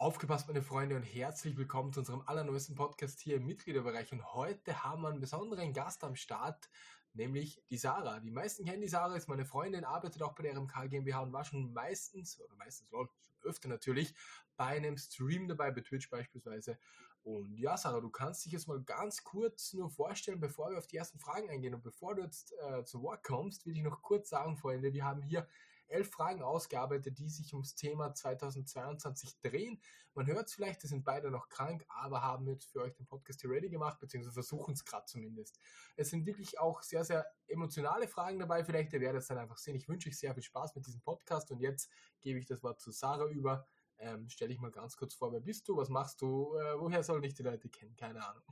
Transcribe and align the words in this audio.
Aufgepasst, 0.00 0.46
meine 0.48 0.62
Freunde, 0.62 0.96
und 0.96 1.02
herzlich 1.02 1.58
willkommen 1.58 1.92
zu 1.92 2.00
unserem 2.00 2.22
allerneuesten 2.24 2.74
Podcast 2.74 3.20
hier 3.20 3.36
im 3.36 3.44
Mitgliederbereich. 3.44 4.10
Und 4.12 4.32
heute 4.32 4.82
haben 4.82 5.02
wir 5.02 5.10
einen 5.10 5.20
besonderen 5.20 5.74
Gast 5.74 6.02
am 6.04 6.16
Start, 6.16 6.70
nämlich 7.12 7.62
die 7.68 7.76
Sarah. 7.76 8.18
Die 8.18 8.30
meisten 8.30 8.64
kennen 8.64 8.80
die 8.80 8.88
Sarah, 8.88 9.14
ist 9.14 9.28
meine 9.28 9.44
Freundin, 9.44 9.84
arbeitet 9.84 10.22
auch 10.22 10.34
bei 10.34 10.44
der 10.44 10.56
RMK 10.56 10.88
GmbH 10.88 11.20
und 11.20 11.34
war 11.34 11.44
schon 11.44 11.74
meistens, 11.74 12.40
oder 12.40 12.54
meistens, 12.54 12.90
lol, 12.90 13.10
schon 13.20 13.50
öfter 13.50 13.68
natürlich, 13.68 14.14
bei 14.56 14.68
einem 14.68 14.96
Stream 14.96 15.46
dabei, 15.48 15.70
bei 15.70 15.82
Twitch 15.82 16.08
beispielsweise. 16.08 16.78
Und 17.22 17.58
ja, 17.58 17.76
Sarah, 17.76 18.00
du 18.00 18.08
kannst 18.08 18.46
dich 18.46 18.52
jetzt 18.54 18.68
mal 18.68 18.82
ganz 18.82 19.22
kurz 19.22 19.74
nur 19.74 19.90
vorstellen, 19.90 20.40
bevor 20.40 20.70
wir 20.70 20.78
auf 20.78 20.86
die 20.86 20.96
ersten 20.96 21.18
Fragen 21.18 21.50
eingehen 21.50 21.74
und 21.74 21.82
bevor 21.82 22.14
du 22.14 22.22
jetzt 22.22 22.54
äh, 22.70 22.84
zu 22.86 23.02
Wort 23.02 23.22
kommst, 23.22 23.66
will 23.66 23.76
ich 23.76 23.82
noch 23.82 24.00
kurz 24.00 24.30
sagen, 24.30 24.56
Freunde, 24.56 24.94
wir 24.94 25.04
haben 25.04 25.20
hier 25.20 25.46
elf 25.90 26.10
Fragen 26.10 26.42
ausgearbeitet, 26.42 27.18
die 27.18 27.28
sich 27.28 27.52
ums 27.52 27.74
Thema 27.74 28.14
2022 28.14 29.40
drehen. 29.40 29.80
Man 30.14 30.26
hört 30.26 30.48
es 30.48 30.54
vielleicht, 30.54 30.82
wir 30.82 30.88
sind 30.88 31.04
beide 31.04 31.30
noch 31.30 31.48
krank, 31.48 31.84
aber 31.88 32.22
haben 32.22 32.46
jetzt 32.48 32.66
für 32.70 32.80
euch 32.80 32.94
den 32.94 33.06
Podcast 33.06 33.40
hier 33.40 33.50
ready 33.50 33.68
gemacht, 33.68 33.98
beziehungsweise 34.00 34.34
versuchen 34.34 34.74
es 34.74 34.84
gerade 34.84 35.06
zumindest. 35.06 35.58
Es 35.96 36.10
sind 36.10 36.26
wirklich 36.26 36.58
auch 36.58 36.82
sehr, 36.82 37.04
sehr 37.04 37.26
emotionale 37.46 38.08
Fragen 38.08 38.38
dabei. 38.38 38.64
Vielleicht 38.64 38.92
ihr 38.92 39.00
werdet 39.00 39.22
es 39.22 39.28
dann 39.28 39.38
einfach 39.38 39.58
sehen. 39.58 39.76
Ich 39.76 39.88
wünsche 39.88 40.08
euch 40.08 40.18
sehr 40.18 40.34
viel 40.34 40.42
Spaß 40.42 40.74
mit 40.74 40.86
diesem 40.86 41.00
Podcast 41.00 41.50
und 41.50 41.60
jetzt 41.60 41.90
gebe 42.20 42.38
ich 42.38 42.46
das 42.46 42.62
Wort 42.62 42.80
zu 42.80 42.90
Sarah 42.90 43.26
über. 43.26 43.66
Ähm, 43.98 44.28
stell 44.28 44.48
dich 44.48 44.58
mal 44.58 44.70
ganz 44.70 44.96
kurz 44.96 45.14
vor, 45.14 45.30
wer 45.32 45.40
bist 45.40 45.68
du, 45.68 45.76
was 45.76 45.90
machst 45.90 46.22
du, 46.22 46.56
äh, 46.56 46.78
woher 46.78 47.02
sollen 47.02 47.22
dich 47.22 47.34
die 47.34 47.42
Leute 47.42 47.68
kennen? 47.68 47.94
Keine 47.96 48.26
Ahnung. 48.26 48.42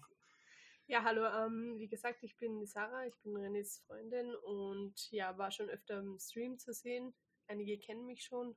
Ja, 0.91 1.05
hallo, 1.05 1.27
ähm, 1.27 1.79
wie 1.79 1.89
gesagt, 1.89 2.23
ich 2.23 2.39
bin 2.39 2.65
Sarah, 2.65 3.07
ich 3.07 3.15
bin 3.21 3.37
Renés 3.37 3.83
Freundin 3.85 4.35
und 4.37 5.11
ja, 5.11 5.37
war 5.37 5.51
schon 5.51 5.69
öfter 5.69 5.99
im 5.99 6.19
Stream 6.19 6.59
zu 6.59 6.73
sehen. 6.73 7.15
Einige 7.49 7.79
kennen 7.79 8.07
mich 8.07 8.23
schon, 8.23 8.57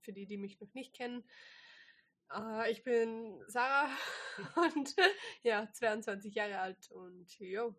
für 0.00 0.12
die, 0.12 0.26
die 0.26 0.36
mich 0.36 0.60
noch 0.60 0.74
nicht 0.74 0.94
kennen. 0.94 1.24
Äh, 2.32 2.72
ich 2.72 2.82
bin 2.82 3.42
Sarah 3.46 3.88
und 4.56 4.94
ja, 5.42 5.70
22 5.72 6.34
Jahre 6.34 6.58
alt 6.58 6.90
und 6.90 7.38
jo. 7.38 7.74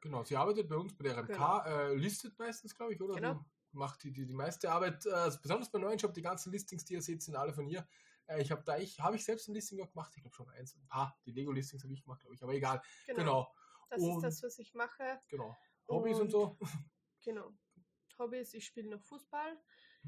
Genau, 0.00 0.22
sie 0.22 0.36
arbeitet 0.36 0.68
bei 0.68 0.76
uns 0.76 0.96
bei 0.96 1.04
der 1.04 1.18
RMK, 1.18 1.28
genau. 1.28 1.64
äh, 1.64 1.94
listet 1.94 2.38
meistens, 2.38 2.74
glaube 2.74 2.94
ich, 2.94 3.00
oder? 3.00 3.14
Genau. 3.14 3.44
Du 3.70 3.78
macht 3.78 4.02
die, 4.02 4.12
die, 4.12 4.24
die 4.24 4.34
meiste 4.34 4.70
Arbeit, 4.70 5.04
äh, 5.06 5.10
also 5.10 5.38
besonders 5.40 5.70
bei 5.70 5.78
neuen 5.78 5.98
Job, 5.98 6.14
die 6.14 6.22
ganzen 6.22 6.52
Listings, 6.52 6.84
die 6.84 6.94
ihr 6.94 7.02
seht, 7.02 7.22
sind 7.22 7.36
alle 7.36 7.52
von 7.52 7.66
ihr. 7.66 7.86
Äh, 8.26 8.40
ich 8.40 8.50
habe 8.50 8.62
da, 8.64 8.78
ich, 8.78 9.00
habe 9.00 9.16
ich 9.16 9.24
selbst 9.24 9.48
ein 9.48 9.54
Listing 9.54 9.78
gemacht, 9.78 10.12
ich 10.16 10.22
glaube 10.22 10.36
schon 10.36 10.48
eins, 10.50 10.74
ein 10.76 10.86
paar, 10.88 11.18
die 11.26 11.32
Lego-Listings 11.32 11.82
habe 11.82 11.92
ich 11.92 12.02
gemacht, 12.02 12.20
glaube 12.20 12.34
ich, 12.34 12.42
aber 12.42 12.54
egal. 12.54 12.80
Genau. 13.06 13.18
genau. 13.18 13.54
Das 13.90 14.02
und, 14.02 14.16
ist 14.16 14.22
das, 14.22 14.42
was 14.42 14.58
ich 14.58 14.74
mache. 14.74 15.20
Genau. 15.28 15.56
Hobbys 15.88 16.16
und, 16.16 16.22
und 16.22 16.30
so. 16.30 16.58
Genau. 17.24 17.52
Hobbys, 18.18 18.54
ich 18.54 18.66
spiele 18.66 18.90
noch 18.90 19.02
Fußball 19.02 19.58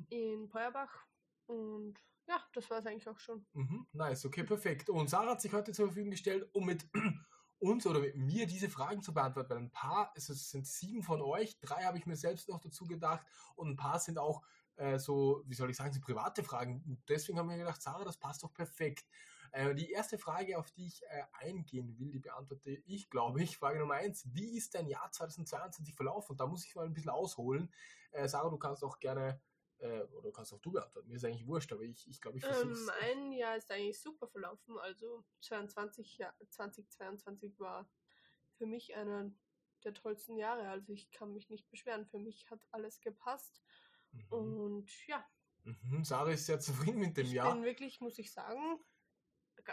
in 0.09 0.49
Feuerbach 0.49 1.07
und 1.47 1.99
ja, 2.29 2.41
das 2.53 2.71
war 2.71 2.79
es 2.79 2.87
eigentlich 2.87 3.09
auch 3.09 3.19
schon. 3.19 3.45
Mhm, 3.55 3.87
nice, 3.93 4.25
okay, 4.25 4.45
perfekt. 4.45 4.89
Und 4.89 5.11
Sarah 5.11 5.33
hat 5.33 5.41
sich 5.41 5.53
heute 5.53 5.73
zur 5.73 5.87
Verfügung 5.87 6.13
gestellt, 6.13 6.49
um 6.53 6.65
mit 6.65 6.87
uns 7.59 7.87
oder 7.87 7.99
mit 7.99 8.17
mir 8.17 8.47
diese 8.47 8.71
Fragen 8.71 9.03
zu 9.03 9.13
beantworten. 9.13 9.51
Weil 9.51 9.59
ein 9.59 9.73
paar, 9.73 10.13
es 10.15 10.27
sind 10.27 10.67
sieben 10.67 11.03
von 11.03 11.21
euch, 11.21 11.59
drei 11.59 11.83
habe 11.83 11.99
ich 11.99 12.07
mir 12.07 12.17
selbst 12.17 12.49
noch 12.49 12.61
dazu 12.61 12.87
gedacht 12.87 13.27
und 13.57 13.69
ein 13.69 13.77
paar 13.77 13.99
sind 13.99 14.19
auch 14.19 14.43
äh, 14.77 14.99
so, 14.99 15.43
wie 15.47 15.55
soll 15.55 15.71
ich 15.71 15.77
sagen, 15.77 15.93
so 15.93 16.01
private 16.01 16.45
Fragen. 16.45 16.83
Und 16.87 17.03
deswegen 17.09 17.39
haben 17.39 17.49
wir 17.49 17.57
gedacht, 17.57 17.83
Sarah, 17.83 18.05
das 18.05 18.17
passt 18.17 18.45
doch 18.45 18.53
perfekt. 18.53 19.05
Äh, 19.53 19.75
die 19.75 19.91
erste 19.91 20.17
Frage, 20.17 20.57
auf 20.57 20.71
die 20.71 20.87
ich 20.87 21.03
äh, 21.03 21.25
eingehen 21.33 21.99
will, 21.99 22.13
die 22.13 22.21
beantworte 22.21 22.71
ich, 22.87 23.11
glaube 23.11 23.43
ich. 23.43 23.59
Frage 23.59 23.81
Nummer 23.81 23.95
eins, 23.95 24.25
wie 24.33 24.57
ist 24.57 24.75
dein 24.75 24.87
Jahr 24.87 25.11
2022 25.11 25.95
verlaufen? 25.95 26.33
Und 26.33 26.41
da 26.41 26.47
muss 26.47 26.65
ich 26.65 26.75
mal 26.77 26.87
ein 26.87 26.95
bisschen 26.95 27.11
ausholen. 27.11 27.73
Äh, 28.13 28.29
Sarah, 28.29 28.51
du 28.51 28.59
kannst 28.59 28.85
auch 28.85 29.01
gerne 29.01 29.41
äh, 29.81 30.03
oder 30.13 30.31
kannst 30.33 30.53
auch 30.53 30.61
du 30.61 30.73
beantworten. 30.73 31.09
Mir 31.09 31.17
ist 31.17 31.25
eigentlich 31.25 31.47
wurscht, 31.47 31.73
aber 31.73 31.83
ich, 31.83 32.07
ich 32.09 32.21
glaube, 32.21 32.39
ich 32.39 32.45
versuche 32.45 32.73
ähm, 32.73 32.91
Mein 33.01 33.33
Jahr 33.33 33.57
ist 33.57 33.71
eigentlich 33.71 34.01
super 34.01 34.29
verlaufen. 34.29 34.79
Also 34.79 35.25
22, 35.41 36.19
ja, 36.19 36.35
2022 36.51 37.59
war 37.59 37.91
für 38.57 38.67
mich 38.67 38.95
einer 38.95 39.33
der 39.85 39.95
tollsten 39.95 40.37
Jahre. 40.37 40.69
Also 40.69 40.93
ich 40.93 41.11
kann 41.11 41.33
mich 41.33 41.51
nicht 41.51 41.69
beschweren. 41.71 42.07
Für 42.07 42.19
mich 42.19 42.51
hat 42.51 42.67
alles 42.71 43.01
gepasst. 43.01 43.63
Mhm. 44.13 44.27
Und 44.29 45.07
ja. 45.07 45.27
Mhm. 45.65 46.05
Sarah 46.05 46.33
ist 46.33 46.47
sehr 46.47 46.61
zufrieden 46.61 47.01
mit 47.01 47.17
dem 47.17 47.27
ich 47.27 47.33
Jahr. 47.33 47.49
Ich 47.49 47.55
bin 47.55 47.65
wirklich, 47.65 48.01
muss 48.01 48.19
ich 48.19 48.33
sagen, 48.33 48.79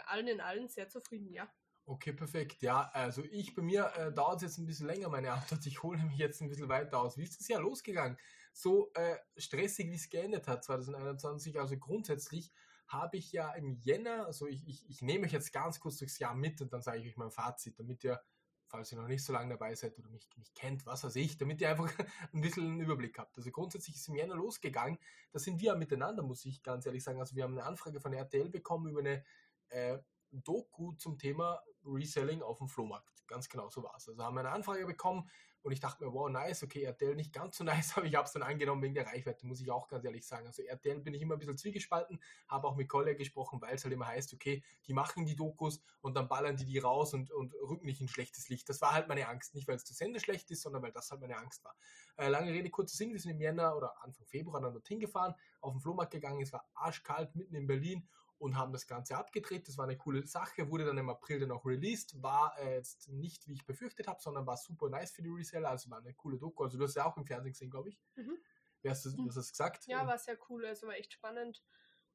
allen 0.06 0.28
in 0.28 0.40
allen 0.40 0.68
sehr 0.68 0.88
zufrieden, 0.88 1.32
ja. 1.32 1.50
Okay, 1.86 2.12
perfekt. 2.12 2.60
Ja, 2.60 2.90
also 2.92 3.24
ich, 3.24 3.54
bei 3.54 3.62
mir 3.62 3.90
äh, 3.96 4.12
dauert 4.12 4.36
es 4.36 4.42
jetzt 4.42 4.58
ein 4.58 4.66
bisschen 4.66 4.86
länger, 4.86 5.08
meine 5.08 5.32
Antwort. 5.32 5.64
Ich 5.64 5.82
hole 5.82 6.02
mich 6.04 6.18
jetzt 6.18 6.42
ein 6.42 6.48
bisschen 6.48 6.68
weiter 6.68 7.00
aus. 7.00 7.16
Wie 7.16 7.22
ist 7.22 7.40
das 7.40 7.48
Jahr 7.48 7.62
losgegangen? 7.62 8.18
So 8.60 8.90
äh, 8.94 9.16
stressig, 9.36 9.88
wie 9.88 9.94
es 9.94 10.08
geendet 10.08 10.48
hat 10.48 10.64
2021. 10.64 11.60
Also 11.60 11.78
grundsätzlich 11.78 12.52
habe 12.88 13.16
ich 13.16 13.30
ja 13.30 13.52
im 13.52 13.76
Jänner, 13.76 14.26
also 14.26 14.48
ich, 14.48 14.66
ich, 14.66 14.90
ich 14.90 15.00
nehme 15.00 15.26
euch 15.26 15.32
jetzt 15.32 15.52
ganz 15.52 15.78
kurz 15.78 15.98
durchs 15.98 16.18
Jahr 16.18 16.34
mit 16.34 16.60
und 16.60 16.72
dann 16.72 16.82
sage 16.82 16.98
ich 16.98 17.06
euch 17.06 17.16
mein 17.16 17.30
Fazit, 17.30 17.78
damit 17.78 18.02
ihr, 18.02 18.20
falls 18.66 18.90
ihr 18.90 18.98
noch 18.98 19.06
nicht 19.06 19.24
so 19.24 19.32
lange 19.32 19.50
dabei 19.50 19.76
seid 19.76 19.96
oder 19.96 20.08
mich, 20.08 20.28
mich 20.34 20.52
kennt, 20.54 20.86
was 20.86 21.04
weiß 21.04 21.14
ich, 21.14 21.38
damit 21.38 21.60
ihr 21.60 21.70
einfach 21.70 21.88
ein 22.32 22.40
bisschen 22.40 22.66
einen 22.66 22.80
Überblick 22.80 23.16
habt. 23.20 23.36
Also 23.36 23.48
grundsätzlich 23.52 23.94
ist 23.94 24.08
im 24.08 24.16
Jänner 24.16 24.34
losgegangen. 24.34 24.98
Da 25.30 25.38
sind 25.38 25.60
wir 25.60 25.76
miteinander, 25.76 26.24
muss 26.24 26.44
ich 26.44 26.60
ganz 26.64 26.84
ehrlich 26.84 27.04
sagen. 27.04 27.20
Also 27.20 27.36
wir 27.36 27.44
haben 27.44 27.56
eine 27.56 27.64
Anfrage 27.64 28.00
von 28.00 28.12
RTL 28.12 28.48
bekommen 28.48 28.90
über 28.90 28.98
eine 28.98 29.24
äh, 29.68 29.98
Doku 30.32 30.94
zum 30.94 31.16
Thema 31.16 31.62
Reselling 31.84 32.42
auf 32.42 32.58
dem 32.58 32.68
Flohmarkt. 32.68 33.26
Ganz 33.26 33.48
genau 33.48 33.68
so 33.68 33.82
war 33.82 33.94
es. 33.96 34.08
Also 34.08 34.22
haben 34.22 34.34
wir 34.34 34.40
eine 34.40 34.50
Anfrage 34.50 34.86
bekommen 34.86 35.28
und 35.62 35.72
ich 35.72 35.80
dachte 35.80 36.04
mir, 36.04 36.12
wow, 36.12 36.30
nice, 36.30 36.62
okay, 36.62 36.84
RTL 36.84 37.14
nicht 37.14 37.32
ganz 37.32 37.58
so 37.58 37.64
nice, 37.64 37.96
aber 37.96 38.06
ich 38.06 38.14
habe 38.14 38.26
es 38.26 38.32
dann 38.32 38.42
angenommen 38.42 38.82
wegen 38.82 38.94
der 38.94 39.06
Reichweite, 39.06 39.46
muss 39.46 39.60
ich 39.60 39.70
auch 39.70 39.88
ganz 39.88 40.04
ehrlich 40.04 40.26
sagen. 40.26 40.46
Also 40.46 40.62
RTL 40.62 41.00
bin 41.00 41.14
ich 41.14 41.22
immer 41.22 41.34
ein 41.34 41.38
bisschen 41.38 41.58
zwiegespalten, 41.58 42.20
habe 42.48 42.66
auch 42.66 42.76
mit 42.76 42.88
Collier 42.88 43.14
gesprochen, 43.14 43.60
weil 43.60 43.74
es 43.74 43.84
halt 43.84 43.92
immer 43.92 44.06
heißt, 44.06 44.32
okay, 44.32 44.62
die 44.86 44.92
machen 44.92 45.26
die 45.26 45.36
Dokus 45.36 45.82
und 46.00 46.14
dann 46.16 46.28
ballern 46.28 46.56
die 46.56 46.64
die 46.64 46.78
raus 46.78 47.12
und, 47.12 47.30
und 47.30 47.54
rücken 47.54 47.86
nicht 47.86 48.00
in 48.00 48.08
schlechtes 48.08 48.48
Licht. 48.48 48.68
Das 48.68 48.80
war 48.80 48.92
halt 48.92 49.08
meine 49.08 49.28
Angst. 49.28 49.54
Nicht, 49.54 49.68
weil 49.68 49.76
es 49.76 49.84
zu 49.84 49.94
Sende 49.94 50.20
schlecht 50.20 50.50
ist, 50.50 50.62
sondern 50.62 50.82
weil 50.82 50.92
das 50.92 51.10
halt 51.10 51.20
meine 51.20 51.36
Angst 51.36 51.64
war. 51.64 51.76
Äh, 52.16 52.28
lange 52.28 52.52
Rede, 52.52 52.70
kurzer 52.70 52.96
Sinn, 52.96 53.12
wir 53.12 53.20
sind 53.20 53.32
im 53.32 53.40
Jänner 53.40 53.76
oder 53.76 54.02
Anfang 54.02 54.26
Februar 54.26 54.60
dann 54.60 54.72
dorthin 54.72 55.00
gefahren, 55.00 55.34
auf 55.60 55.72
den 55.72 55.80
Flohmarkt 55.80 56.12
gegangen, 56.12 56.40
es 56.40 56.52
war 56.52 56.68
arschkalt 56.74 57.34
mitten 57.34 57.54
in 57.54 57.66
Berlin 57.66 58.08
und 58.38 58.56
haben 58.56 58.72
das 58.72 58.86
Ganze 58.86 59.16
abgedreht. 59.16 59.68
Das 59.68 59.76
war 59.78 59.84
eine 59.84 59.96
coole 59.96 60.24
Sache, 60.26 60.70
wurde 60.70 60.84
dann 60.84 60.98
im 60.98 61.10
April 61.10 61.40
dann 61.40 61.50
auch 61.50 61.64
released, 61.64 62.22
war 62.22 62.56
äh, 62.58 62.76
jetzt 62.76 63.08
nicht, 63.08 63.46
wie 63.48 63.54
ich 63.54 63.66
befürchtet 63.66 64.06
habe, 64.06 64.20
sondern 64.20 64.46
war 64.46 64.56
super 64.56 64.88
nice 64.88 65.12
für 65.12 65.22
die 65.22 65.28
Reseller, 65.28 65.70
also 65.70 65.90
war 65.90 65.98
eine 65.98 66.14
coole 66.14 66.38
Doku. 66.38 66.64
Also 66.64 66.78
du 66.78 66.84
hast 66.84 66.94
ja 66.94 67.04
auch 67.04 67.16
im 67.16 67.26
Fernsehen 67.26 67.52
gesehen, 67.52 67.70
glaube 67.70 67.90
ich. 67.90 68.00
Mhm. 68.14 68.38
Wer 68.82 68.92
hast 68.92 69.04
du, 69.04 69.10
mhm. 69.10 69.28
hast 69.28 69.50
gesagt? 69.50 69.86
Ja, 69.86 70.06
war 70.06 70.18
sehr 70.18 70.38
cool, 70.48 70.64
also 70.66 70.86
war 70.86 70.94
echt 70.94 71.12
spannend 71.12 71.64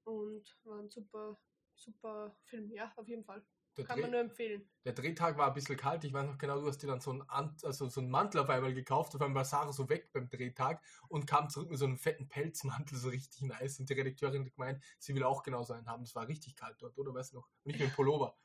und 0.03 0.57
war 0.63 0.79
ein 0.79 0.89
super, 0.89 1.37
super 1.75 2.35
Film, 2.45 2.71
ja, 2.71 2.93
auf 2.95 3.07
jeden 3.07 3.23
Fall. 3.23 3.45
Der 3.75 3.85
Kann 3.85 3.95
Dreh, 3.95 4.01
man 4.03 4.11
nur 4.11 4.19
empfehlen. 4.19 4.69
Der 4.85 4.93
Drehtag 4.93 5.37
war 5.37 5.47
ein 5.47 5.53
bisschen 5.53 5.77
kalt. 5.77 6.03
Ich 6.03 6.13
weiß 6.13 6.27
noch 6.27 6.37
genau, 6.37 6.59
du 6.59 6.67
hast 6.67 6.77
dir 6.77 6.87
dann 6.87 7.01
so 7.01 7.11
einen, 7.11 7.23
also 7.27 7.89
so 7.89 8.01
einen 8.01 8.09
Mantel 8.11 8.41
auf 8.41 8.49
einmal 8.49 8.73
gekauft. 8.73 9.15
Auf 9.15 9.21
einmal 9.21 9.37
war 9.37 9.45
Sarah 9.45 9.73
so 9.73 9.89
weg 9.89 10.11
beim 10.13 10.29
Drehtag 10.29 10.83
und 11.07 11.25
kam 11.25 11.49
zurück 11.49 11.71
mit 11.71 11.79
so 11.79 11.85
einem 11.85 11.97
fetten 11.97 12.29
Pelzmantel, 12.29 12.97
so 12.97 13.09
richtig 13.09 13.41
nice. 13.41 13.79
Und 13.79 13.89
die 13.89 13.93
Redakteurin 13.93 14.45
hat 14.45 14.53
gemeint, 14.53 14.83
sie 14.99 15.15
will 15.15 15.23
auch 15.23 15.41
genau 15.41 15.63
so 15.63 15.73
einen 15.73 15.87
haben. 15.87 16.03
Das 16.03 16.13
war 16.13 16.27
richtig 16.27 16.55
kalt 16.55 16.75
dort, 16.79 16.97
oder? 16.99 17.13
Weißt 17.15 17.33
du 17.33 17.37
noch? 17.37 17.49
Nicht 17.63 17.79
mit 17.79 17.95
Pullover. 17.95 18.37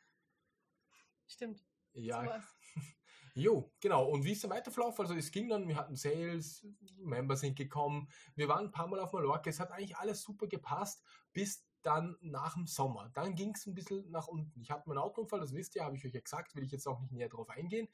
Stimmt. 1.27 1.63
Ja. 1.93 2.43
jo, 3.35 3.71
genau. 3.81 4.09
Und 4.09 4.25
wie 4.25 4.33
ist 4.33 4.43
der 4.43 4.51
Weiterverlauf? 4.51 4.99
Also 4.99 5.15
es 5.15 5.31
ging 5.31 5.51
dann, 5.51 5.69
wir 5.69 5.77
hatten 5.77 5.95
Sales, 5.95 6.67
Member 6.97 7.37
sind 7.37 7.55
gekommen, 7.55 8.09
wir 8.35 8.49
waren 8.49 8.67
ein 8.67 8.73
paar 8.73 8.87
Mal 8.87 9.01
auf 9.01 9.13
Mallorca, 9.13 9.51
es 9.51 9.61
hat 9.61 9.73
eigentlich 9.73 9.97
alles 9.99 10.23
super 10.23 10.47
gepasst, 10.47 11.05
bis 11.35 11.68
dann 11.83 12.17
nach 12.21 12.55
dem 12.55 12.67
Sommer. 12.67 13.11
Dann 13.15 13.35
ging 13.35 13.55
es 13.55 13.67
ein 13.67 13.75
bisschen 13.75 14.11
nach 14.11 14.29
unten. 14.29 14.61
Ich 14.61 14.71
hatte 14.71 14.89
meinen 14.89 14.99
Autounfall, 14.99 15.41
das 15.41 15.55
wisst 15.55 15.77
ihr, 15.77 15.85
habe 15.85 15.97
ich 15.97 16.05
euch 16.05 16.15
ja 16.15 16.21
gesagt, 16.21 16.55
will 16.55 16.65
ich 16.65 16.73
jetzt 16.73 16.87
auch 16.87 17.01
nicht 17.01 17.13
näher 17.13 17.29
darauf 17.29 17.51
eingehen. 17.51 17.89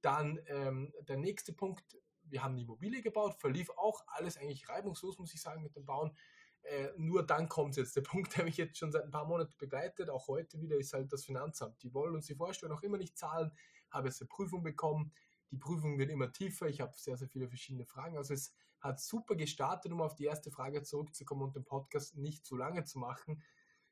Dann 0.00 0.40
ähm, 0.46 0.92
der 1.08 1.18
nächste 1.18 1.52
Punkt, 1.52 1.84
wir 2.22 2.42
haben 2.42 2.56
die 2.56 2.62
Immobilie 2.62 3.02
gebaut, 3.02 3.34
verlief 3.34 3.70
auch 3.70 4.02
alles 4.06 4.36
eigentlich 4.36 4.68
reibungslos, 4.68 5.18
muss 5.18 5.34
ich 5.34 5.42
sagen, 5.42 5.62
mit 5.62 5.76
dem 5.76 5.84
Bauen. 5.84 6.16
Äh, 6.62 6.88
nur 6.96 7.24
dann 7.24 7.48
kommt 7.48 7.76
jetzt 7.76 7.96
der 7.96 8.02
Punkt, 8.02 8.36
der 8.36 8.44
mich 8.44 8.56
jetzt 8.56 8.78
schon 8.78 8.92
seit 8.92 9.04
ein 9.04 9.10
paar 9.10 9.26
Monaten 9.26 9.54
begleitet, 9.58 10.08
auch 10.08 10.28
heute 10.28 10.60
wieder, 10.60 10.76
ist 10.76 10.92
halt 10.92 11.12
das 11.12 11.24
Finanzamt. 11.24 11.82
Die 11.82 11.92
wollen 11.92 12.14
uns 12.14 12.26
die 12.26 12.34
Vorstellung 12.34 12.76
auch 12.76 12.82
immer 12.82 12.98
nicht 12.98 13.18
zahlen, 13.18 13.52
habe 13.90 14.08
jetzt 14.08 14.20
eine 14.20 14.28
Prüfung 14.28 14.62
bekommen. 14.62 15.12
Die 15.50 15.58
Prüfung 15.58 15.98
wird 15.98 16.10
immer 16.10 16.32
tiefer. 16.32 16.68
Ich 16.68 16.80
habe 16.80 16.96
sehr, 16.96 17.16
sehr 17.16 17.28
viele 17.28 17.48
verschiedene 17.48 17.84
Fragen. 17.84 18.16
Also 18.16 18.34
es 18.34 18.54
hat 18.80 19.00
super 19.00 19.36
gestartet, 19.36 19.92
um 19.92 20.00
auf 20.00 20.14
die 20.14 20.24
erste 20.24 20.50
Frage 20.50 20.82
zurückzukommen 20.82 21.42
und 21.42 21.54
den 21.54 21.64
Podcast 21.64 22.16
nicht 22.16 22.46
zu 22.46 22.56
lange 22.56 22.84
zu 22.84 22.98
machen. 22.98 23.42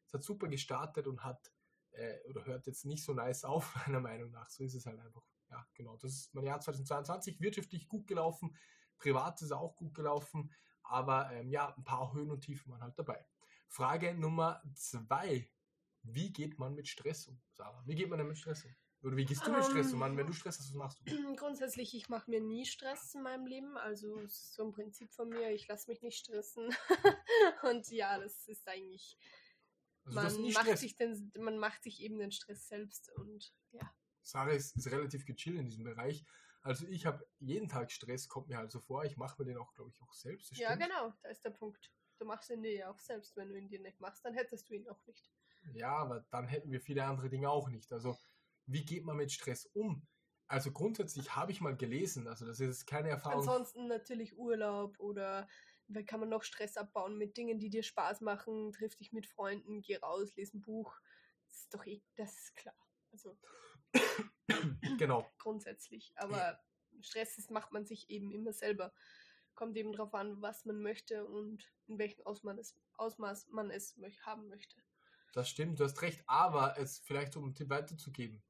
Es 0.06 0.14
hat 0.14 0.22
super 0.22 0.48
gestartet 0.48 1.06
und 1.06 1.24
hat 1.24 1.52
äh, 1.92 2.18
oder 2.28 2.44
hört 2.46 2.66
jetzt 2.66 2.84
nicht 2.84 3.04
so 3.04 3.12
nice 3.12 3.44
auf, 3.44 3.74
meiner 3.86 4.00
Meinung 4.00 4.30
nach. 4.30 4.48
So 4.48 4.64
ist 4.64 4.74
es 4.74 4.86
halt 4.86 4.98
einfach. 5.00 5.22
Ja, 5.50 5.66
genau. 5.74 5.96
Das 5.96 6.12
ist 6.12 6.34
mein 6.34 6.44
Jahr 6.44 6.60
2022 6.60 7.40
wirtschaftlich 7.40 7.88
gut 7.88 8.06
gelaufen, 8.06 8.56
privat 8.98 9.40
ist 9.42 9.52
auch 9.52 9.76
gut 9.76 9.94
gelaufen, 9.94 10.52
aber 10.82 11.30
ähm, 11.32 11.50
ja, 11.50 11.74
ein 11.74 11.84
paar 11.84 12.12
Höhen 12.12 12.30
und 12.30 12.40
Tiefen 12.40 12.72
waren 12.72 12.82
halt 12.82 12.98
dabei. 12.98 13.26
Frage 13.68 14.14
Nummer 14.14 14.62
zwei. 14.74 15.50
Wie 16.02 16.32
geht 16.32 16.58
man 16.58 16.74
mit 16.74 16.88
Stress 16.88 17.28
um, 17.28 17.40
Sarah? 17.52 17.82
Wie 17.86 17.94
geht 17.94 18.08
man 18.08 18.18
denn 18.18 18.28
mit 18.28 18.38
Stress 18.38 18.64
um? 18.64 18.74
Oder 19.02 19.16
wie 19.16 19.24
gehst 19.24 19.46
du 19.46 19.52
mit 19.52 19.64
Stress 19.64 19.92
um? 19.92 20.00
Mann, 20.00 20.16
wenn 20.16 20.26
du 20.26 20.32
Stress 20.32 20.58
hast, 20.58 20.70
was 20.70 20.74
machst 20.74 21.00
du? 21.06 21.36
Grundsätzlich, 21.36 21.94
ich 21.94 22.08
mache 22.08 22.30
mir 22.30 22.40
nie 22.40 22.66
Stress 22.66 23.14
in 23.14 23.22
meinem 23.22 23.46
Leben. 23.46 23.76
Also 23.76 24.26
so 24.26 24.64
ein 24.64 24.72
Prinzip 24.72 25.12
von 25.12 25.28
mir, 25.28 25.52
ich 25.52 25.68
lasse 25.68 25.88
mich 25.88 26.02
nicht 26.02 26.18
stressen. 26.18 26.74
und 27.62 27.88
ja, 27.90 28.18
das 28.18 28.48
ist 28.48 28.66
eigentlich 28.66 29.16
Also 30.04 30.40
man, 30.40 30.52
macht 30.52 30.78
sich 30.78 30.96
den, 30.96 31.32
man 31.38 31.58
macht 31.58 31.84
sich 31.84 32.00
eben 32.00 32.18
den 32.18 32.32
Stress 32.32 32.66
selbst 32.66 33.10
und 33.16 33.52
ja. 33.70 33.94
Sarah 34.22 34.52
ist, 34.52 34.76
ist 34.76 34.90
relativ 34.90 35.24
gechillt 35.24 35.58
in 35.58 35.66
diesem 35.66 35.84
Bereich. 35.84 36.24
Also 36.62 36.86
ich 36.88 37.06
habe 37.06 37.24
jeden 37.38 37.68
Tag 37.68 37.92
Stress, 37.92 38.28
kommt 38.28 38.48
mir 38.48 38.58
halt 38.58 38.72
so 38.72 38.80
vor. 38.80 39.04
Ich 39.04 39.16
mache 39.16 39.40
mir 39.40 39.46
den 39.46 39.58
auch, 39.58 39.72
glaube 39.74 39.90
ich, 39.90 40.02
auch 40.02 40.12
selbst. 40.12 40.56
Ja, 40.56 40.74
genau, 40.74 41.14
da 41.22 41.28
ist 41.28 41.44
der 41.44 41.50
Punkt. 41.50 41.92
Du 42.18 42.24
machst 42.24 42.50
ihn 42.50 42.62
dir 42.62 42.74
ja 42.74 42.90
auch 42.90 42.98
selbst. 42.98 43.36
Wenn 43.36 43.48
du 43.48 43.56
ihn 43.56 43.68
dir 43.68 43.80
nicht 43.80 44.00
machst, 44.00 44.24
dann 44.24 44.34
hättest 44.34 44.68
du 44.68 44.74
ihn 44.74 44.88
auch 44.88 45.06
nicht. 45.06 45.30
Ja, 45.72 45.96
aber 45.96 46.26
dann 46.30 46.48
hätten 46.48 46.72
wir 46.72 46.80
viele 46.80 47.04
andere 47.04 47.30
Dinge 47.30 47.48
auch 47.48 47.68
nicht. 47.68 47.92
Also, 47.92 48.18
wie 48.68 48.84
geht 48.84 49.04
man 49.04 49.16
mit 49.16 49.32
Stress 49.32 49.66
um? 49.72 50.06
Also 50.46 50.72
grundsätzlich 50.72 51.36
habe 51.36 51.52
ich 51.52 51.60
mal 51.60 51.76
gelesen, 51.76 52.26
also 52.26 52.46
das 52.46 52.60
ist 52.60 52.86
keine 52.86 53.10
Erfahrung. 53.10 53.40
Ansonsten 53.40 53.86
natürlich 53.86 54.38
Urlaub 54.38 54.98
oder 54.98 55.46
da 55.88 56.02
kann 56.02 56.20
man 56.20 56.28
noch 56.28 56.42
Stress 56.42 56.76
abbauen 56.76 57.16
mit 57.16 57.36
Dingen, 57.36 57.58
die 57.58 57.70
dir 57.70 57.82
Spaß 57.82 58.20
machen. 58.20 58.72
Triff 58.72 58.94
dich 58.96 59.12
mit 59.12 59.26
Freunden, 59.26 59.82
geh 59.82 59.96
raus, 59.96 60.36
lies 60.36 60.54
ein 60.54 60.62
Buch. 60.62 60.94
Das 61.46 61.60
ist 61.60 61.74
doch 61.74 61.84
eh, 61.86 62.02
das 62.16 62.32
ist 62.32 62.56
klar. 62.56 62.76
Also 63.10 63.38
genau. 64.98 65.26
grundsätzlich. 65.38 66.12
Aber 66.16 66.60
Stress 67.00 67.38
ist, 67.38 67.50
macht 67.50 67.72
man 67.72 67.86
sich 67.86 68.08
eben 68.10 68.30
immer 68.30 68.52
selber. 68.52 68.92
Kommt 69.54 69.76
eben 69.76 69.92
darauf 69.92 70.14
an, 70.14 70.40
was 70.40 70.64
man 70.64 70.80
möchte 70.80 71.26
und 71.26 71.70
in 71.86 71.98
welchem 71.98 72.24
Ausmaß, 72.24 73.48
man 73.50 73.70
es 73.70 73.96
haben 74.22 74.48
möchte. 74.48 74.80
Das 75.32 75.48
stimmt, 75.48 75.80
du 75.80 75.84
hast 75.84 76.00
recht, 76.02 76.22
aber 76.26 76.78
es 76.78 77.00
vielleicht 77.00 77.36
um 77.36 77.44
einen 77.44 77.54
Tipp 77.54 77.68
weiterzugeben. 77.68 78.42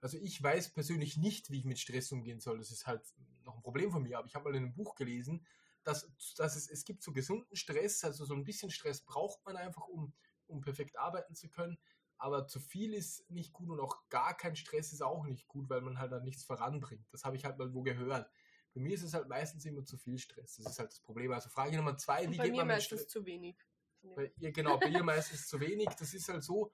Also 0.00 0.16
ich 0.18 0.42
weiß 0.42 0.72
persönlich 0.72 1.16
nicht, 1.16 1.50
wie 1.50 1.58
ich 1.58 1.64
mit 1.64 1.78
Stress 1.78 2.10
umgehen 2.12 2.40
soll. 2.40 2.58
Das 2.58 2.70
ist 2.70 2.86
halt 2.86 3.02
noch 3.44 3.56
ein 3.56 3.62
Problem 3.62 3.90
von 3.90 4.02
mir, 4.02 4.18
aber 4.18 4.26
ich 4.26 4.34
habe 4.34 4.44
mal 4.50 4.56
in 4.56 4.64
einem 4.64 4.74
Buch 4.74 4.94
gelesen, 4.94 5.46
dass, 5.82 6.10
dass 6.36 6.56
es, 6.56 6.68
es 6.68 6.84
gibt 6.84 7.02
so 7.02 7.12
gesunden 7.12 7.56
Stress, 7.56 8.04
also 8.04 8.24
so 8.24 8.34
ein 8.34 8.44
bisschen 8.44 8.70
Stress 8.70 9.02
braucht 9.02 9.44
man 9.44 9.56
einfach, 9.56 9.88
um, 9.88 10.12
um 10.46 10.60
perfekt 10.60 10.98
arbeiten 10.98 11.34
zu 11.34 11.48
können. 11.48 11.78
Aber 12.18 12.46
zu 12.46 12.60
viel 12.60 12.92
ist 12.92 13.30
nicht 13.30 13.52
gut 13.54 13.70
und 13.70 13.80
auch 13.80 14.06
gar 14.10 14.36
kein 14.36 14.54
Stress 14.54 14.92
ist 14.92 15.02
auch 15.02 15.24
nicht 15.24 15.48
gut, 15.48 15.70
weil 15.70 15.80
man 15.80 15.98
halt 15.98 16.12
dann 16.12 16.22
nichts 16.24 16.44
voranbringt. 16.44 17.06
Das 17.12 17.24
habe 17.24 17.36
ich 17.36 17.46
halt 17.46 17.56
mal 17.58 17.72
wo 17.72 17.82
gehört. 17.82 18.30
Bei 18.74 18.80
mir 18.80 18.94
ist 18.94 19.02
es 19.02 19.14
halt 19.14 19.28
meistens 19.28 19.64
immer 19.64 19.84
zu 19.84 19.96
viel 19.96 20.18
Stress. 20.18 20.56
Das 20.56 20.66
ist 20.66 20.78
halt 20.78 20.92
das 20.92 21.00
Problem. 21.00 21.32
Also 21.32 21.48
Frage 21.48 21.76
Nummer 21.76 21.96
zwei, 21.96 22.26
Und 22.26 22.32
wie 22.32 22.36
bei 22.36 22.44
geht 22.44 22.52
mir 22.52 22.58
man 22.58 22.68
mit 22.68 22.76
meistens 22.76 23.00
Stress? 23.00 23.08
zu 23.08 23.24
wenig. 23.24 23.56
Bei 24.02 24.32
ihr, 24.36 24.52
genau, 24.52 24.78
bei 24.78 24.88
ihr 24.88 25.02
meistens 25.02 25.48
zu 25.48 25.60
wenig. 25.60 25.88
Das 25.98 26.12
ist 26.14 26.28
halt 26.28 26.44
so, 26.44 26.72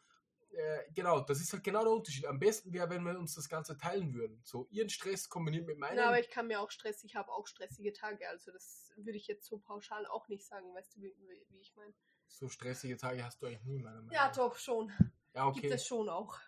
äh, 0.56 0.90
genau, 0.92 1.20
das 1.20 1.40
ist 1.40 1.52
halt 1.52 1.62
genau 1.62 1.82
der 1.82 1.92
Unterschied. 1.92 2.26
Am 2.26 2.38
besten 2.38 2.72
wäre, 2.72 2.88
wenn 2.90 3.02
wir 3.04 3.18
uns 3.18 3.34
das 3.34 3.48
Ganze 3.48 3.76
teilen 3.76 4.14
würden. 4.14 4.40
So, 4.42 4.66
ihren 4.70 4.88
Stress 4.88 5.28
kombiniert 5.28 5.66
mit 5.66 5.78
meinem. 5.78 5.96
Na, 5.96 6.06
aber 6.08 6.18
ich 6.20 6.30
kann 6.30 6.46
mir 6.46 6.60
auch 6.60 6.70
Stress, 6.70 7.04
ich 7.04 7.14
habe 7.14 7.30
auch 7.32 7.46
stressige 7.46 7.92
Tage. 7.92 8.28
Also 8.28 8.50
das 8.52 8.90
würde 8.96 9.18
ich 9.18 9.26
jetzt 9.26 9.46
so 9.46 9.58
pauschal 9.58 10.06
auch 10.06 10.28
nicht 10.28 10.46
sagen, 10.46 10.74
weißt 10.74 10.96
du, 10.96 11.02
wie, 11.02 11.14
wie 11.50 11.60
ich 11.60 11.74
meine. 11.76 11.92
so 12.28 12.48
stressige 12.48 12.96
Tage 12.96 13.22
hast 13.24 13.40
du 13.42 13.46
eigentlich 13.46 13.64
nie, 13.64 13.78
meiner 13.78 13.96
Meinung 13.96 14.10
Ja, 14.12 14.28
nach. 14.28 14.36
doch, 14.36 14.56
schon. 14.56 14.92
Ja, 15.34 15.50
Gibt 15.50 15.66
okay. 15.66 15.74
es 15.74 15.86
schon 15.86 16.08
auch. 16.08 16.38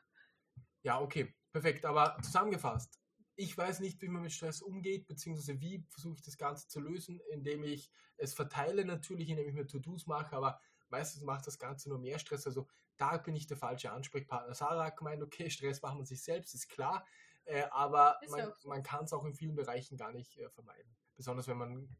Ja, 0.82 1.00
okay. 1.00 1.34
Perfekt. 1.52 1.84
Aber 1.84 2.16
zusammengefasst, 2.22 2.98
ich 3.36 3.56
weiß 3.56 3.80
nicht, 3.80 4.00
wie 4.02 4.08
man 4.08 4.22
mit 4.22 4.32
Stress 4.32 4.62
umgeht, 4.62 5.06
beziehungsweise 5.06 5.60
wie 5.60 5.84
versuche 5.90 6.14
ich 6.16 6.22
das 6.22 6.36
Ganze 6.36 6.66
zu 6.68 6.80
lösen, 6.80 7.20
indem 7.30 7.62
ich 7.64 7.90
es 8.16 8.34
verteile 8.34 8.84
natürlich, 8.84 9.28
indem 9.28 9.48
ich 9.48 9.54
mir 9.54 9.66
To-Dos 9.66 10.06
mache, 10.06 10.34
aber 10.36 10.60
meistens 10.88 11.22
macht 11.22 11.46
das 11.46 11.58
Ganze 11.58 11.88
nur 11.88 11.98
mehr 11.98 12.18
Stress. 12.18 12.46
Also 12.46 12.66
da 12.98 13.16
bin 13.16 13.34
ich 13.34 13.46
der 13.46 13.56
falsche 13.56 13.90
Ansprechpartner. 13.90 14.54
Sarah 14.54 14.84
hat 14.84 14.96
gemeint, 14.96 15.22
okay, 15.22 15.48
Stress 15.50 15.80
macht 15.82 15.96
man 15.96 16.04
sich 16.04 16.22
selbst, 16.22 16.54
ist 16.54 16.68
klar, 16.68 17.06
äh, 17.44 17.64
aber 17.70 18.18
Ist 18.20 18.30
man, 18.30 18.52
man 18.64 18.82
kann 18.82 19.04
es 19.04 19.12
auch 19.12 19.24
in 19.24 19.34
vielen 19.34 19.54
Bereichen 19.54 19.96
gar 19.96 20.12
nicht 20.12 20.36
äh, 20.36 20.50
vermeiden. 20.50 20.94
Besonders 21.16 21.48
wenn 21.48 21.56
man 21.56 21.96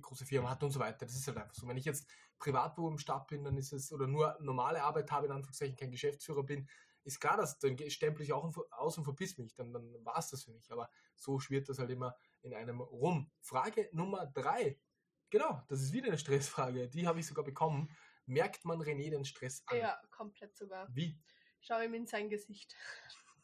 große 0.00 0.24
Firma 0.24 0.50
hat 0.50 0.62
und 0.62 0.70
so 0.70 0.80
weiter. 0.80 1.04
Das 1.04 1.14
ist 1.14 1.26
halt 1.26 1.36
einfach 1.36 1.54
so. 1.54 1.66
Wenn 1.68 1.76
ich 1.76 1.84
jetzt 1.84 2.08
Privatbüro 2.38 2.88
im 2.88 2.98
Start 2.98 3.28
bin, 3.28 3.44
dann 3.44 3.56
ist 3.56 3.72
es, 3.72 3.92
oder 3.92 4.06
nur 4.06 4.36
normale 4.40 4.82
Arbeit 4.82 5.10
habe, 5.10 5.26
in 5.26 5.32
Anführungszeichen 5.32 5.76
kein 5.76 5.90
Geschäftsführer 5.90 6.42
bin, 6.44 6.68
ist 7.04 7.20
klar, 7.20 7.36
dass 7.36 7.58
dann 7.58 7.76
stempel 7.90 8.22
ich 8.22 8.32
auch 8.32 8.48
aus 8.70 8.96
und 8.96 9.04
verpiss 9.04 9.36
mich, 9.36 9.54
dann, 9.54 9.72
dann 9.72 9.92
war 10.04 10.18
es 10.18 10.30
das 10.30 10.44
für 10.44 10.52
mich. 10.52 10.70
Aber 10.70 10.88
so 11.16 11.40
schwirrt 11.40 11.68
das 11.68 11.78
halt 11.78 11.90
immer 11.90 12.16
in 12.42 12.54
einem 12.54 12.80
rum. 12.80 13.30
Frage 13.40 13.88
Nummer 13.92 14.26
drei. 14.26 14.78
Genau, 15.30 15.62
das 15.68 15.80
ist 15.82 15.92
wieder 15.92 16.08
eine 16.08 16.18
Stressfrage. 16.18 16.88
Die 16.88 17.06
habe 17.06 17.18
ich 17.18 17.26
sogar 17.26 17.44
bekommen. 17.44 17.90
Merkt 18.26 18.64
man 18.64 18.80
René 18.80 19.10
den 19.10 19.24
Stress 19.24 19.62
an? 19.66 19.78
Ja, 19.78 20.00
komplett 20.10 20.56
sogar. 20.56 20.88
Wie? 20.94 21.18
Schau 21.60 21.80
ihm 21.80 21.94
in 21.94 22.06
sein 22.06 22.28
Gesicht. 22.28 22.74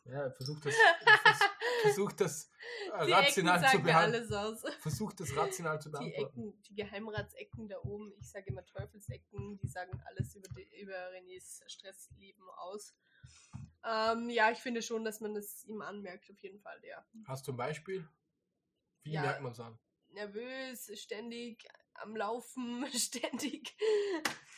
Ja, 0.05 0.31
versucht 0.31 0.65
das, 0.65 0.75
vers- 1.23 1.51
versucht 1.83 2.21
das 2.21 2.51
äh, 2.95 3.07
Die 3.07 3.13
rational 3.13 3.63
Ecken 3.63 4.25
zu 4.27 4.39
aus. 4.41 4.63
Versucht 4.81 5.21
das 5.21 5.37
rational 5.37 5.81
zu 5.81 5.89
Die 5.91 5.93
beantworten. 5.93 6.41
Ecken, 6.49 6.63
die 6.63 6.75
Geheimratsecken 6.77 7.69
da 7.69 7.77
oben, 7.83 8.13
ich 8.19 8.29
sage 8.31 8.47
immer 8.51 8.65
Teufelsecken, 8.65 9.59
die 9.59 9.69
sagen 9.69 10.01
alles 10.07 10.35
über, 10.35 10.49
die, 10.57 10.81
über 10.81 10.95
Renés 11.13 11.63
Stressleben 11.69 12.49
aus. 12.57 12.95
Ähm, 13.85 14.31
ja, 14.31 14.51
ich 14.51 14.59
finde 14.59 14.81
schon, 14.83 15.05
dass 15.05 15.21
man 15.21 15.35
das 15.35 15.65
ihm 15.65 15.83
anmerkt, 15.83 16.31
auf 16.31 16.39
jeden 16.39 16.61
Fall, 16.61 16.81
ja. 16.85 17.05
Hast 17.27 17.47
du 17.47 17.53
ein 17.53 17.57
Beispiel? 17.57 18.09
Wie 19.03 19.13
Ja. 19.13 19.23
merkt 19.23 19.43
man 19.43 19.53
es 19.53 19.61
an? 19.61 19.79
Nervös, 20.09 20.91
ständig 20.99 21.69
am 22.03 22.17
Laufen, 22.17 22.85
ständig, 22.95 23.77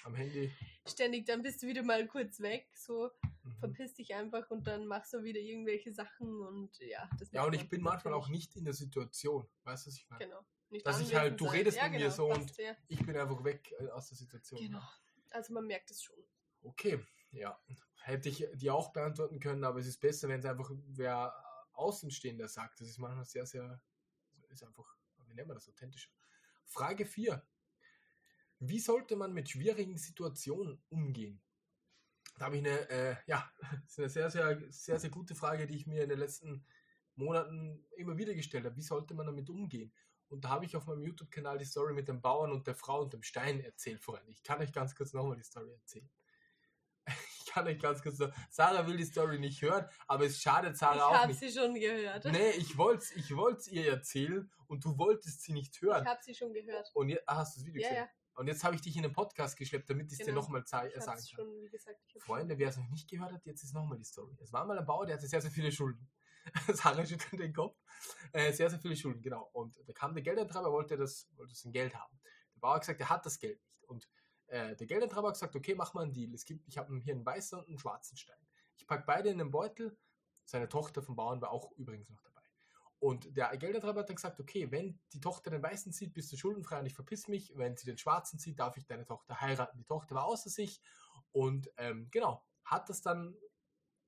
Am 0.04 0.14
Handy? 0.14 0.52
ständig, 0.86 1.26
dann 1.26 1.42
bist 1.42 1.62
du 1.62 1.66
wieder 1.66 1.82
mal 1.82 2.06
kurz 2.06 2.40
weg, 2.40 2.68
so 2.76 3.10
Mhm. 3.42 3.56
verpiss 3.58 3.94
dich 3.94 4.14
einfach 4.14 4.50
und 4.50 4.66
dann 4.66 4.86
machst 4.86 5.14
du 5.14 5.22
wieder 5.22 5.40
irgendwelche 5.40 5.92
Sachen 5.94 6.42
und 6.42 6.78
ja, 6.78 7.08
das 7.18 7.30
Ja, 7.32 7.44
und 7.44 7.54
ich 7.54 7.68
bin 7.70 7.80
manchmal 7.80 8.12
auch 8.12 8.28
nicht 8.28 8.54
in 8.56 8.64
der 8.64 8.74
Situation. 8.74 9.48
Weißt 9.64 9.86
du, 9.86 9.88
was 9.90 9.96
ich 9.96 10.08
meine? 10.10 10.24
Genau. 10.26 10.44
Nicht 10.68 10.86
Dass 10.86 11.00
ich 11.00 11.14
halt- 11.14 11.40
du 11.40 11.46
sein. 11.46 11.54
redest 11.56 11.76
ja, 11.78 11.84
mit 11.84 11.92
mir 11.92 11.98
genau, 12.00 12.10
so 12.14 12.26
und- 12.30 12.46
passt, 12.46 12.58
ja. 12.58 12.76
Ich 12.88 13.04
bin 13.04 13.16
einfach 13.16 13.42
weg 13.42 13.72
äh, 13.80 13.88
aus 13.88 14.08
der 14.08 14.18
Situation. 14.18 14.60
Genau. 14.60 14.82
Also 15.30 15.54
man 15.54 15.66
merkt 15.66 15.90
es 15.90 16.02
schon. 16.02 16.16
Okay, 16.62 17.02
ja. 17.32 17.58
Hätte 18.02 18.28
ich 18.28 18.46
die 18.54 18.70
auch 18.70 18.92
beantworten 18.92 19.40
können, 19.40 19.64
aber 19.64 19.80
es 19.80 19.86
ist 19.86 19.98
besser, 20.00 20.28
wenn 20.28 20.40
es 20.40 20.46
einfach 20.46 20.70
wer 20.88 21.34
Außenstehender 21.72 22.46
sagt. 22.48 22.80
Das 22.80 22.88
ist 22.88 22.98
manchmal 22.98 23.24
sehr, 23.24 23.46
sehr, 23.46 23.80
ist 24.50 24.62
einfach, 24.64 24.96
wie 25.26 25.34
nennt 25.34 25.48
man 25.48 25.56
das, 25.56 25.66
authentischer. 25.68 26.10
Frage 26.70 27.04
4. 27.04 27.42
Wie 28.60 28.78
sollte 28.78 29.16
man 29.16 29.32
mit 29.32 29.48
schwierigen 29.50 29.98
Situationen 29.98 30.82
umgehen? 30.88 31.42
Da 32.38 32.46
habe 32.46 32.56
ich 32.56 32.66
eine, 32.66 32.88
äh, 32.88 33.16
ja, 33.26 33.50
das 33.60 33.90
ist 33.90 33.98
eine 33.98 34.08
sehr, 34.08 34.30
sehr, 34.30 34.72
sehr, 34.72 35.00
sehr 35.00 35.10
gute 35.10 35.34
Frage, 35.34 35.66
die 35.66 35.76
ich 35.76 35.86
mir 35.86 36.02
in 36.02 36.08
den 36.08 36.18
letzten 36.18 36.64
Monaten 37.16 37.84
immer 37.96 38.16
wieder 38.16 38.34
gestellt 38.34 38.64
habe. 38.64 38.76
Wie 38.76 38.82
sollte 38.82 39.14
man 39.14 39.26
damit 39.26 39.50
umgehen? 39.50 39.92
Und 40.28 40.44
da 40.44 40.50
habe 40.50 40.64
ich 40.64 40.76
auf 40.76 40.86
meinem 40.86 41.02
YouTube-Kanal 41.02 41.58
die 41.58 41.64
Story 41.64 41.92
mit 41.92 42.06
dem 42.06 42.20
Bauern 42.20 42.52
und 42.52 42.66
der 42.66 42.76
Frau 42.76 43.02
und 43.02 43.12
dem 43.12 43.22
Stein 43.22 43.60
erzählt 43.60 44.00
vorhin. 44.00 44.28
Ich 44.28 44.42
kann 44.44 44.60
euch 44.60 44.72
ganz 44.72 44.94
kurz 44.94 45.12
nochmal 45.12 45.36
die 45.36 45.42
Story 45.42 45.72
erzählen. 45.72 46.08
Ich 47.50 47.54
kann 47.54 47.66
euch 47.66 47.80
ganz 47.80 48.00
kurz 48.00 48.16
noch, 48.20 48.30
Sarah 48.48 48.86
will 48.86 48.96
die 48.96 49.04
Story 49.04 49.40
nicht 49.40 49.60
hören, 49.60 49.84
aber 50.06 50.24
es 50.26 50.40
schadet 50.40 50.74
Ich 50.74 50.78
Sarah 50.78 51.06
auch 51.06 51.14
habe 51.14 51.28
nicht. 51.28 51.40
sie 51.40 51.50
schon 51.50 51.74
gehört. 51.74 52.24
Nee, 52.26 52.50
ich 52.50 52.78
wollte 52.78 53.02
es 53.02 53.10
ich 53.16 53.34
wollt's 53.34 53.66
ihr 53.66 53.90
erzählen 53.90 54.48
und 54.68 54.84
du 54.84 54.96
wolltest 54.96 55.42
sie 55.42 55.52
nicht 55.52 55.74
Ich 55.74 55.82
hören. 55.82 56.06
habe 56.06 56.20
sie 56.22 56.32
schon 56.32 56.52
gehört. 56.52 56.88
Und 56.94 57.08
jetzt, 57.08 57.24
ah, 57.28 57.38
hast 57.38 57.56
du 57.56 57.60
das 57.60 57.66
Video 57.66 57.82
Ja, 57.82 57.88
gesehen? 57.88 58.04
ja. 58.04 58.10
Und 58.34 58.46
jetzt 58.46 58.62
habe 58.62 58.76
ich 58.76 58.82
dich 58.82 58.94
in 58.96 59.02
den 59.02 59.12
Podcast 59.12 59.56
geschleppt, 59.56 59.90
damit 59.90 60.06
ich 60.06 60.12
es 60.12 60.18
dir 60.18 60.26
Genau. 60.26 60.42
nochmal 60.42 60.62
Ich 60.62 60.68
sagen 60.68 60.92
habe 60.94 61.04
kann. 61.04 61.18
schon, 61.18 61.60
wie 61.60 61.68
gesagt, 61.70 61.98
ich 62.06 62.22
Freunde, 62.22 62.56
wer 62.56 62.68
es 62.68 62.76
noch 62.76 62.88
nicht 62.88 63.10
gehört 63.10 63.32
hat, 63.32 63.44
jetzt 63.44 63.64
ist 63.64 63.74
nochmal 63.74 63.98
die 63.98 64.04
Story. 64.04 64.36
Es 64.40 64.52
war 64.52 64.64
mal 64.64 64.78
ein 64.78 64.86
Bauer, 64.86 65.04
der 65.06 65.16
hatte 65.16 65.26
sehr, 65.26 65.40
sehr 65.42 65.50
viele 65.50 65.72
Schulden. 65.72 66.08
Sarah 66.68 67.04
schüttelt 67.04 67.40
den 67.42 67.52
Kopf. 67.52 67.76
Äh, 68.32 68.52
sehr, 68.52 68.70
sehr 68.70 68.78
viele 68.78 68.94
Schulden, 68.94 69.20
genau. 69.22 69.50
Und 69.52 69.76
da 69.84 69.92
kam 69.92 70.14
der 70.14 70.22
Geldeintreiber, 70.22 70.68
er 70.68 70.72
wollte 70.72 70.96
das, 70.96 71.28
wollte 71.34 71.52
sein 71.56 71.72
Geld 71.72 71.94
haben. 71.96 72.20
Der 72.54 72.60
Bauer 72.60 72.74
hat 72.76 72.82
gesagt, 72.82 73.00
er 73.00 73.08
hat 73.10 73.26
das 73.26 73.40
Geld 73.40 73.60
nicht. 73.66 73.84
Und 73.88 74.08
äh, 74.50 74.76
der 74.76 74.86
Geldeintreiber 74.86 75.28
hat 75.28 75.34
gesagt, 75.34 75.56
okay, 75.56 75.74
mach 75.74 75.94
mal 75.94 76.02
einen 76.02 76.12
Deal. 76.12 76.34
Es 76.34 76.44
gibt, 76.44 76.66
ich 76.68 76.76
habe 76.76 76.96
hier 76.98 77.14
einen 77.14 77.24
weißen 77.24 77.58
und 77.58 77.68
einen 77.68 77.78
schwarzen 77.78 78.16
Stein. 78.16 78.36
Ich 78.76 78.86
packe 78.86 79.04
beide 79.06 79.30
in 79.30 79.38
den 79.38 79.50
Beutel. 79.50 79.96
Seine 80.44 80.68
Tochter 80.68 81.02
vom 81.02 81.16
Bauern 81.16 81.40
war 81.40 81.50
auch 81.50 81.70
übrigens 81.72 82.10
noch 82.10 82.20
dabei. 82.20 82.40
Und 82.98 83.34
der 83.36 83.56
Geldeintreiber 83.56 84.00
hat 84.00 84.08
dann 84.08 84.16
gesagt, 84.16 84.40
okay, 84.40 84.70
wenn 84.70 85.00
die 85.12 85.20
Tochter 85.20 85.50
den 85.50 85.62
weißen 85.62 85.92
zieht, 85.92 86.12
bist 86.12 86.30
du 86.32 86.36
schuldenfrei 86.36 86.80
und 86.80 86.86
ich 86.86 86.94
verpiss 86.94 87.28
mich. 87.28 87.56
Wenn 87.56 87.76
sie 87.76 87.86
den 87.86 87.96
schwarzen 87.96 88.38
zieht, 88.38 88.58
darf 88.58 88.76
ich 88.76 88.86
deine 88.86 89.06
Tochter 89.06 89.40
heiraten. 89.40 89.78
Die 89.78 89.84
Tochter 89.84 90.14
war 90.16 90.24
außer 90.24 90.50
sich 90.50 90.82
und 91.32 91.70
ähm, 91.76 92.08
genau, 92.10 92.44
hat 92.64 92.90
das 92.90 93.00
dann 93.00 93.36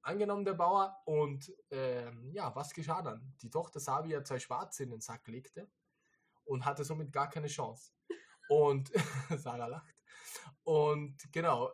angenommen, 0.03 0.45
der 0.45 0.55
Bauer. 0.55 1.01
Und 1.07 1.53
ähm, 1.71 2.31
ja, 2.33 2.55
was 2.55 2.75
geschah 2.75 3.01
dann? 3.01 3.35
Die 3.41 3.51
Tochter 3.51 3.81
sah, 3.81 4.05
wie 4.05 4.13
er 4.13 4.25
zwei 4.25 4.39
Schwarze 4.39 4.83
in 4.83 4.91
den 4.91 5.01
Sack 5.01 5.27
legte 5.29 5.71
und 6.45 6.65
hatte 6.65 6.85
somit 6.85 7.13
gar 7.13 7.31
keine 7.31 7.49
Chance. 7.49 7.93
Und 8.49 8.93
Sarah 9.37 9.67
lacht. 9.67 10.02
Und 10.65 11.33
genau, 11.33 11.73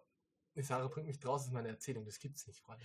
Sarah 0.57 0.89
bringt 0.89 1.07
mich 1.07 1.21
draußen 1.21 1.49
aus 1.49 1.53
meiner 1.53 1.69
Erzählung. 1.69 2.05
Das 2.05 2.19
gibt's 2.19 2.47
nicht, 2.47 2.61
Freunde. 2.61 2.85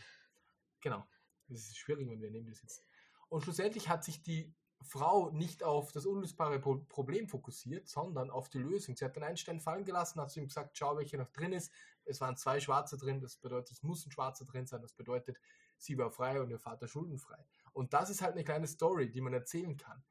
Genau. 0.81 1.05
Das 1.47 1.61
ist 1.61 1.77
schwierig, 1.77 2.09
wenn 2.09 2.21
wir 2.21 2.31
neben 2.31 2.45
dir 2.45 2.55
sitzen. 2.55 2.83
Und 3.29 3.41
schlussendlich 3.41 3.89
hat 3.89 4.03
sich 4.03 4.21
die 4.21 4.53
Frau 4.83 5.29
nicht 5.31 5.63
auf 5.63 5.91
das 5.91 6.05
unlösbare 6.05 6.59
Pro 6.59 6.77
Problem 6.89 7.27
fokussiert, 7.27 7.87
sondern 7.87 8.29
auf 8.29 8.49
die 8.49 8.59
Lösung. 8.59 8.95
Sie 8.95 9.05
hat 9.05 9.15
den 9.15 9.23
einen 9.23 9.37
Stein 9.37 9.59
fallen 9.59 9.85
gelassen, 9.85 10.19
hat 10.19 10.31
zu 10.31 10.39
ihm 10.39 10.47
gesagt, 10.47 10.77
schau, 10.77 10.97
welcher 10.97 11.17
noch 11.17 11.29
drin 11.31 11.53
ist. 11.53 11.71
Es 12.05 12.19
waren 12.21 12.35
zwei 12.35 12.59
Schwarze 12.59 12.97
drin, 12.97 13.21
das 13.21 13.37
bedeutet, 13.37 13.71
es 13.71 13.83
muss 13.83 14.05
ein 14.05 14.11
Schwarzer 14.11 14.45
drin 14.45 14.67
sein, 14.67 14.81
das 14.81 14.93
bedeutet, 14.93 15.39
sie 15.77 15.97
war 15.97 16.11
frei 16.11 16.41
und 16.41 16.49
ihr 16.49 16.59
Vater 16.59 16.87
schuldenfrei. 16.87 17.45
Und 17.71 17.93
das 17.93 18.09
ist 18.09 18.21
halt 18.21 18.33
eine 18.33 18.43
kleine 18.43 18.67
Story, 18.67 19.09
die 19.09 19.21
man 19.21 19.33
erzählen 19.33 19.77
kann. 19.77 20.03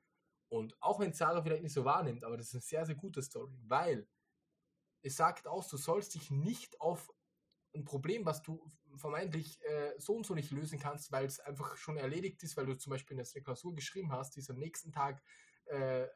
Und 0.49 0.77
auch 0.83 1.01
wenn 1.01 1.13
Sarah 1.13 1.43
vielleicht 1.43 1.63
nicht 1.63 1.73
so 1.73 1.85
wahrnimmt, 1.85 2.25
aber 2.25 2.37
das 2.37 2.49
ist 2.49 2.55
eine 2.55 2.63
sehr, 2.63 2.87
sehr 2.87 2.95
gute 2.95 3.23
Story, 3.23 3.59
weil 3.67 4.09
es 5.03 5.17
sagt 5.17 5.47
aus, 5.47 5.69
du 5.69 5.77
sollst 5.77 6.15
dich 6.15 6.31
nicht 6.31 6.81
auf 6.81 7.13
ein 7.75 7.85
Problem, 7.85 8.27
was 8.27 8.43
du 8.43 8.63
vermeintlich 8.97 9.61
äh, 9.65 9.95
so 9.99 10.15
und 10.15 10.27
so 10.27 10.35
nicht 10.35 10.51
lösen 10.51 10.79
kannst, 10.79 11.11
weil 11.11 11.25
es 11.25 11.41
einfach 11.41 11.77
schon 11.77 11.97
erledigt 11.97 12.43
ist, 12.43 12.57
weil 12.57 12.67
du 12.67 12.77
zum 12.77 12.91
Beispiel 12.91 13.19
eine 13.19 13.43
Klausur 13.43 13.75
geschrieben 13.75 14.13
hast, 14.13 14.37
die 14.37 14.41
ist 14.41 14.51
am 14.51 14.59
nächsten 14.59 14.93
Tag 14.93 15.23
äh, 15.67 16.07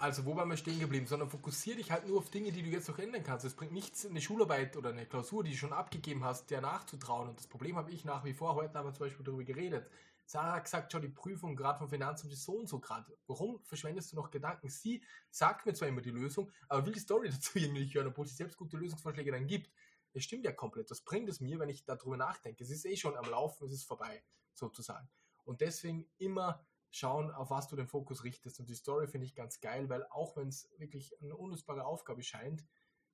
also 0.00 0.24
wo 0.24 0.34
waren 0.34 0.48
wir 0.48 0.56
stehen 0.56 0.80
geblieben, 0.80 1.06
sondern 1.06 1.28
fokussiere 1.28 1.76
dich 1.76 1.90
halt 1.90 2.08
nur 2.08 2.18
auf 2.18 2.30
Dinge, 2.30 2.52
die 2.52 2.62
du 2.62 2.70
jetzt 2.70 2.88
noch 2.88 2.98
ändern 2.98 3.22
kannst. 3.22 3.44
Es 3.44 3.54
bringt 3.54 3.72
nichts, 3.72 4.06
eine 4.06 4.22
Schularbeit 4.22 4.76
oder 4.78 4.90
eine 4.90 5.04
Klausur, 5.04 5.44
die 5.44 5.50
du 5.50 5.56
schon 5.58 5.74
abgegeben 5.74 6.24
hast, 6.24 6.50
der 6.50 6.62
nachzutrauen. 6.62 7.28
Und 7.28 7.38
das 7.38 7.46
Problem 7.46 7.76
habe 7.76 7.90
ich 7.90 8.06
nach 8.06 8.24
wie 8.24 8.32
vor. 8.32 8.54
Heute 8.54 8.78
haben 8.78 8.86
wir 8.86 8.94
zum 8.94 9.06
Beispiel 9.06 9.24
darüber 9.26 9.44
geredet. 9.44 9.90
Sarah 10.30 10.52
hat 10.52 10.64
gesagt, 10.64 10.92
schau, 10.92 11.00
die 11.00 11.08
Prüfung 11.08 11.56
gerade 11.56 11.80
vom 11.80 11.88
Finanzamt 11.88 12.32
ist 12.32 12.44
so 12.44 12.52
und 12.52 12.68
so 12.68 12.78
gerade. 12.78 13.18
Warum 13.26 13.60
verschwendest 13.64 14.12
du 14.12 14.16
noch 14.16 14.30
Gedanken? 14.30 14.68
Sie 14.68 15.02
sagt 15.28 15.66
mir 15.66 15.74
zwar 15.74 15.88
immer 15.88 16.02
die 16.02 16.12
Lösung, 16.12 16.52
aber 16.68 16.86
will 16.86 16.92
die 16.92 17.00
Story 17.00 17.28
dazu 17.32 17.58
irgendwie 17.58 17.80
nicht 17.80 17.94
hören, 17.96 18.06
obwohl 18.06 18.28
sie 18.28 18.36
selbst 18.36 18.56
gute 18.56 18.76
Lösungsvorschläge 18.76 19.32
dann 19.32 19.48
gibt. 19.48 19.72
Es 20.12 20.22
stimmt 20.22 20.44
ja 20.44 20.52
komplett. 20.52 20.88
Was 20.88 21.00
bringt 21.00 21.28
es 21.28 21.40
mir, 21.40 21.58
wenn 21.58 21.68
ich 21.68 21.84
darüber 21.84 22.16
nachdenke? 22.16 22.62
Es 22.62 22.70
ist 22.70 22.86
eh 22.86 22.96
schon 22.96 23.16
am 23.16 23.28
Laufen, 23.28 23.66
es 23.66 23.72
ist 23.72 23.82
vorbei, 23.82 24.22
sozusagen. 24.54 25.10
Und 25.42 25.62
deswegen 25.62 26.08
immer 26.18 26.64
schauen, 26.90 27.32
auf 27.32 27.50
was 27.50 27.66
du 27.66 27.74
den 27.74 27.88
Fokus 27.88 28.22
richtest. 28.22 28.60
Und 28.60 28.68
die 28.68 28.76
Story 28.76 29.08
finde 29.08 29.26
ich 29.26 29.34
ganz 29.34 29.60
geil, 29.60 29.88
weil 29.88 30.06
auch 30.10 30.36
wenn 30.36 30.46
es 30.46 30.70
wirklich 30.78 31.12
eine 31.20 31.36
unlösbare 31.36 31.84
Aufgabe 31.84 32.22
scheint, 32.22 32.64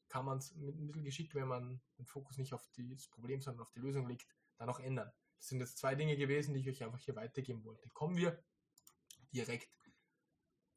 kann 0.09 0.27
man 0.27 0.37
es 0.37 0.55
mit 0.55 0.79
ein 0.79 0.87
bisschen 0.87 1.05
Geschick, 1.05 1.35
wenn 1.35 1.49
man 1.49 1.81
den 1.97 2.05
Fokus 2.05 2.37
nicht 2.37 2.53
auf 2.53 2.69
das 2.77 3.09
Problem, 3.09 3.41
sondern 3.41 3.63
auf 3.63 3.71
die 3.71 3.81
Lösung 3.81 4.07
legt, 4.07 4.27
dann 4.59 4.69
auch 4.69 4.81
ändern. 4.81 5.11
Das 5.39 5.49
sind 5.49 5.61
jetzt 5.61 5.79
zwei 5.79 5.95
Dinge 5.95 6.17
gewesen, 6.17 6.55
die 6.55 6.61
ich 6.61 6.69
euch 6.69 6.83
einfach 6.83 6.99
hier 6.99 7.17
weitergeben 7.17 7.65
wollte. 7.65 7.89
Kommen 7.91 8.17
wir 8.17 8.43
direkt 9.33 9.77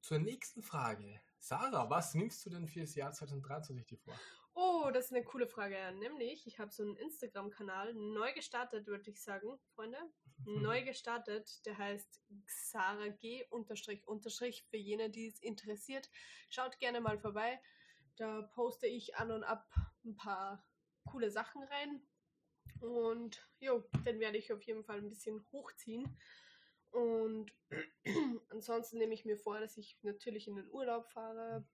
zur 0.01 0.19
nächsten 0.19 0.61
Frage. 0.61 1.21
Sarah, 1.39 1.89
was 1.89 2.13
nimmst 2.15 2.45
du 2.45 2.49
denn 2.49 2.67
für 2.67 2.81
das 2.81 2.95
Jahr 2.95 3.11
2023 3.11 3.85
dir 3.85 3.97
vor? 3.97 4.19
Oh, 4.55 4.89
das 4.91 5.05
ist 5.05 5.13
eine 5.13 5.23
coole 5.23 5.47
Frage. 5.47 5.77
Nämlich, 5.97 6.45
ich 6.45 6.59
habe 6.59 6.71
so 6.71 6.83
einen 6.83 6.97
Instagram-Kanal 6.97 7.93
neu 7.93 8.33
gestartet, 8.33 8.87
würde 8.87 9.09
ich 9.09 9.21
sagen, 9.21 9.57
Freunde. 9.75 9.97
Neu 10.45 10.83
gestartet, 10.83 11.65
der 11.65 11.77
heißt 11.77 12.21
Xara 12.45 13.09
G 13.09 13.45
unterstrich 13.49 14.07
unterstrich 14.07 14.65
für 14.69 14.77
jene, 14.77 15.09
die 15.09 15.27
es 15.27 15.39
interessiert. 15.39 16.09
Schaut 16.49 16.79
gerne 16.79 17.01
mal 17.01 17.19
vorbei. 17.19 17.61
Da 18.15 18.41
poste 18.53 18.87
ich 18.87 19.15
an 19.17 19.31
und 19.31 19.43
ab 19.43 19.69
ein 20.05 20.15
paar 20.15 20.65
coole 21.05 21.29
Sachen 21.29 21.63
rein. 21.63 22.01
Und 22.81 23.47
jo, 23.59 23.83
den 24.05 24.19
werde 24.19 24.37
ich 24.37 24.53
auf 24.53 24.61
jeden 24.63 24.83
Fall 24.83 24.97
ein 24.97 25.09
bisschen 25.09 25.45
hochziehen. 25.51 26.17
Und 26.91 27.51
ansonsten 28.49 28.97
nehme 28.97 29.13
ich 29.13 29.25
mir 29.25 29.37
vor, 29.37 29.59
dass 29.59 29.77
ich 29.77 29.97
natürlich 30.01 30.47
in 30.47 30.55
den 30.55 30.69
Urlaub 30.69 31.09
fahre. 31.11 31.65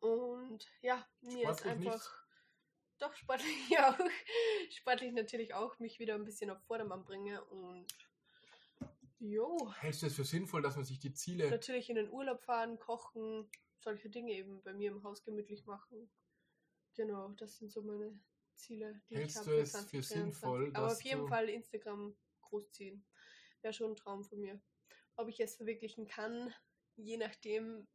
Und 0.00 0.66
ja, 0.80 1.06
mir 1.20 1.42
Sportlich 1.42 1.50
ist 1.50 1.66
einfach. 1.66 1.92
nicht? 1.92 2.10
Doch, 2.98 3.14
sportlich 3.14 3.50
auch. 3.78 3.98
Sportlich 4.70 5.12
natürlich 5.12 5.54
auch, 5.54 5.78
mich 5.78 5.98
wieder 5.98 6.14
ein 6.14 6.24
bisschen 6.24 6.50
auf 6.50 6.60
Vordermann 6.64 7.04
bringe. 7.04 7.44
Und 7.44 7.86
jo, 9.18 9.72
Hältst 9.80 10.02
du 10.02 10.06
es 10.06 10.14
für 10.14 10.24
sinnvoll, 10.24 10.62
dass 10.62 10.76
man 10.76 10.84
sich 10.84 10.98
die 10.98 11.12
Ziele 11.12 11.50
natürlich 11.50 11.90
in 11.90 11.96
den 11.96 12.10
Urlaub 12.10 12.42
fahren, 12.42 12.78
kochen, 12.78 13.50
solche 13.78 14.08
Dinge 14.08 14.32
eben 14.32 14.62
bei 14.62 14.72
mir 14.72 14.90
im 14.90 15.02
Haus 15.02 15.22
gemütlich 15.22 15.66
machen. 15.66 16.10
Genau, 16.94 17.28
das 17.30 17.58
sind 17.58 17.70
so 17.70 17.82
meine 17.82 18.18
Ziele, 18.60 19.00
die 19.08 19.16
Hältst 19.16 19.36
ich 19.38 19.42
du 19.44 19.50
habe. 19.50 19.60
es 19.62 19.76
für 19.90 20.02
sinnvoll, 20.02 20.70
Aber 20.74 20.92
auf 20.92 21.02
jeden 21.02 21.22
du- 21.22 21.28
Fall 21.28 21.48
Instagram 21.48 22.16
großziehen. 22.42 23.04
Wäre 23.62 23.74
schon 23.74 23.92
ein 23.92 23.96
Traum 23.96 24.24
von 24.24 24.40
mir. 24.40 24.60
Ob 25.16 25.28
ich 25.28 25.40
es 25.40 25.56
verwirklichen 25.56 26.06
kann, 26.06 26.52
je 26.96 27.16
nachdem, 27.16 27.86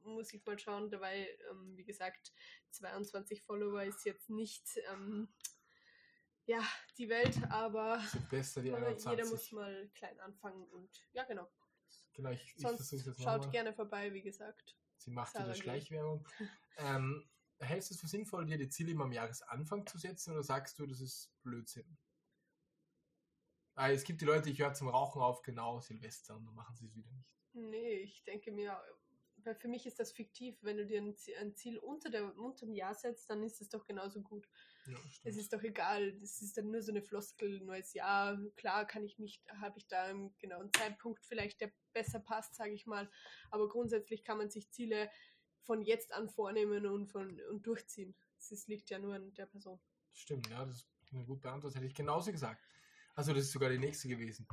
muss 0.00 0.32
ich 0.34 0.44
mal 0.44 0.58
schauen. 0.58 0.90
Dabei, 0.90 1.28
ähm, 1.50 1.76
wie 1.76 1.84
gesagt, 1.84 2.32
22 2.70 3.42
Follower 3.42 3.82
ist 3.84 4.04
jetzt 4.04 4.28
nicht 4.28 4.78
ähm, 4.90 5.28
ja, 6.46 6.60
die 6.98 7.08
Welt, 7.08 7.38
aber 7.50 8.02
besser, 8.30 8.60
die 8.60 8.68
jeder 8.68 8.86
21? 8.86 9.30
muss 9.30 9.52
mal 9.52 9.88
klein 9.94 10.20
anfangen 10.20 10.66
und 10.68 10.90
ja, 11.12 11.24
genau. 11.24 11.50
Genau, 12.12 12.30
ich, 12.30 12.42
ich 12.54 12.62
Sonst 12.62 12.88
versuche 12.88 13.10
es 13.10 13.18
jetzt 13.18 13.22
schaut 13.22 13.50
gerne 13.50 13.72
vorbei, 13.72 14.12
wie 14.12 14.22
gesagt. 14.22 14.76
Sie 14.98 15.10
macht 15.10 15.32
Sarah 15.32 15.46
wieder. 15.46 15.54
Schleichwerbung. 15.54 16.26
ähm, 16.78 17.28
hältst 17.58 17.90
du 17.90 17.94
es 17.94 18.00
für 18.00 18.08
sinnvoll, 18.08 18.46
dir 18.46 18.58
die 18.58 18.68
Ziele 18.68 18.92
immer 18.92 19.04
am 19.04 19.12
Jahresanfang 19.12 19.86
zu 19.86 19.98
setzen 19.98 20.32
oder 20.32 20.42
sagst 20.42 20.78
du, 20.78 20.86
das 20.86 21.00
ist 21.00 21.30
Blödsinn? 21.42 21.96
Ah, 23.76 23.90
es 23.90 24.04
gibt 24.04 24.20
die 24.20 24.24
Leute, 24.24 24.50
ich 24.50 24.60
höre 24.60 24.72
zum 24.72 24.88
Rauchen 24.88 25.20
auf, 25.20 25.42
genau, 25.42 25.80
Silvester, 25.80 26.36
und 26.36 26.46
dann 26.46 26.54
machen 26.54 26.76
sie 26.76 26.86
es 26.86 26.94
wieder 26.94 27.10
nicht. 27.10 27.28
Nee, 27.54 27.96
ich 27.98 28.22
denke 28.24 28.52
mir, 28.52 28.80
weil 29.44 29.54
für 29.54 29.68
mich 29.68 29.86
ist 29.86 30.00
das 30.00 30.12
fiktiv. 30.12 30.56
Wenn 30.62 30.76
du 30.76 30.86
dir 30.86 31.00
ein 31.00 31.54
Ziel, 31.56 31.78
unter, 31.78 32.10
der, 32.10 32.36
unter 32.36 32.66
dem 32.66 32.74
Jahr 32.74 32.94
setzt, 32.94 33.28
dann 33.30 33.42
ist 33.42 33.60
es 33.60 33.68
doch 33.68 33.84
genauso 33.84 34.22
gut. 34.22 34.48
Ja, 34.86 34.96
Es 35.24 35.36
ist 35.36 35.52
doch 35.52 35.62
egal, 35.62 36.12
das 36.18 36.42
ist 36.42 36.56
dann 36.56 36.70
nur 36.70 36.82
so 36.82 36.92
eine 36.92 37.02
Floskel, 37.02 37.60
neues 37.60 37.94
Jahr. 37.94 38.38
Klar 38.56 38.86
kann 38.86 39.04
ich 39.04 39.18
mich, 39.18 39.42
habe 39.60 39.78
ich 39.78 39.86
da 39.86 40.04
einen 40.04 40.36
genauen 40.38 40.70
Zeitpunkt 40.72 41.24
vielleicht, 41.24 41.60
der 41.60 41.72
besser 41.92 42.20
passt, 42.20 42.54
sage 42.54 42.72
ich 42.72 42.86
mal. 42.86 43.10
Aber 43.50 43.68
grundsätzlich 43.68 44.24
kann 44.24 44.38
man 44.38 44.50
sich 44.50 44.70
Ziele 44.70 45.10
von 45.64 45.82
jetzt 45.82 46.12
an 46.12 46.28
vornehmen 46.28 46.86
und, 46.86 47.06
von, 47.06 47.40
und 47.50 47.66
durchziehen. 47.66 48.14
Es 48.38 48.66
liegt 48.68 48.90
ja 48.90 48.98
nur 48.98 49.14
an 49.14 49.32
der 49.34 49.46
Person. 49.46 49.80
Stimmt, 50.12 50.48
ja, 50.50 50.64
das 50.64 50.76
ist 50.76 50.88
eine 51.12 51.24
gute 51.24 51.50
Antwort, 51.50 51.74
hätte 51.74 51.86
ich 51.86 51.94
genauso 51.94 52.30
gesagt. 52.30 52.62
Also, 53.14 53.32
das 53.32 53.44
ist 53.44 53.52
sogar 53.52 53.70
die 53.70 53.78
nächste 53.78 54.08
gewesen. 54.08 54.46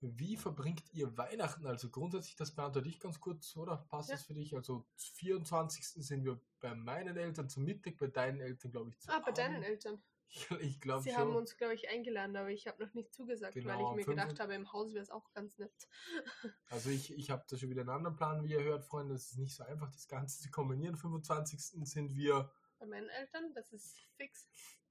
Wie 0.00 0.36
verbringt 0.36 0.84
ihr 0.92 1.16
Weihnachten? 1.16 1.66
Also 1.66 1.90
grundsätzlich, 1.90 2.36
das 2.36 2.54
beantworte 2.54 2.88
ich 2.88 3.00
ganz 3.00 3.18
kurz, 3.20 3.56
oder? 3.56 3.78
Passt 3.88 4.10
Ja. 4.10 4.14
das 4.16 4.24
für 4.24 4.34
dich? 4.34 4.54
Also, 4.54 4.86
24. 4.96 5.84
sind 6.04 6.24
wir 6.24 6.40
bei 6.60 6.74
meinen 6.74 7.16
Eltern 7.16 7.48
zum 7.48 7.64
Mittag, 7.64 7.96
bei 7.98 8.06
deinen 8.08 8.40
Eltern, 8.40 8.70
glaube 8.70 8.90
ich, 8.90 8.98
zu 9.00 9.10
Ah, 9.10 9.18
bei 9.20 9.32
deinen 9.32 9.56
Abend. 9.56 9.66
Eltern. 9.66 10.02
Ich, 10.30 10.50
ich 10.60 10.80
glaube 10.80 11.02
Sie 11.02 11.10
schon. 11.10 11.18
haben 11.20 11.36
uns, 11.36 11.56
glaube 11.56 11.74
ich, 11.74 11.88
eingeladen, 11.88 12.36
aber 12.36 12.50
ich 12.50 12.66
habe 12.66 12.84
noch 12.84 12.92
nicht 12.92 13.14
zugesagt, 13.14 13.54
Genau, 13.54 13.68
weil 13.70 13.80
ich 14.00 14.06
mir 14.06 14.12
gedacht 14.12 14.28
5. 14.28 14.40
habe, 14.40 14.54
im 14.54 14.72
Haus 14.72 14.92
wäre 14.92 15.02
es 15.02 15.10
auch 15.10 15.32
ganz 15.32 15.56
nett. 15.58 15.72
Also 16.70 16.90
ich, 16.90 17.12
ich 17.16 17.30
habe 17.30 17.44
da 17.48 17.56
schon 17.56 17.70
wieder 17.70 17.80
einen 17.80 17.90
anderen 17.90 18.14
Plan, 18.16 18.42
wie 18.44 18.50
ihr 18.52 18.62
hört, 18.62 18.84
Freunde. 18.84 19.14
Es 19.14 19.30
ist 19.32 19.38
nicht 19.38 19.54
so 19.56 19.64
einfach, 19.64 19.90
das 19.90 20.06
Ganze 20.06 20.42
zu 20.42 20.50
kombinieren. 20.50 20.96
25. 20.96 21.60
sind 21.88 22.14
wir, 22.14 22.52
Bei 22.78 22.86
meinen 22.86 23.08
Eltern, 23.08 23.52
das 23.54 23.72
ist 23.72 23.96
fix. 24.16 24.48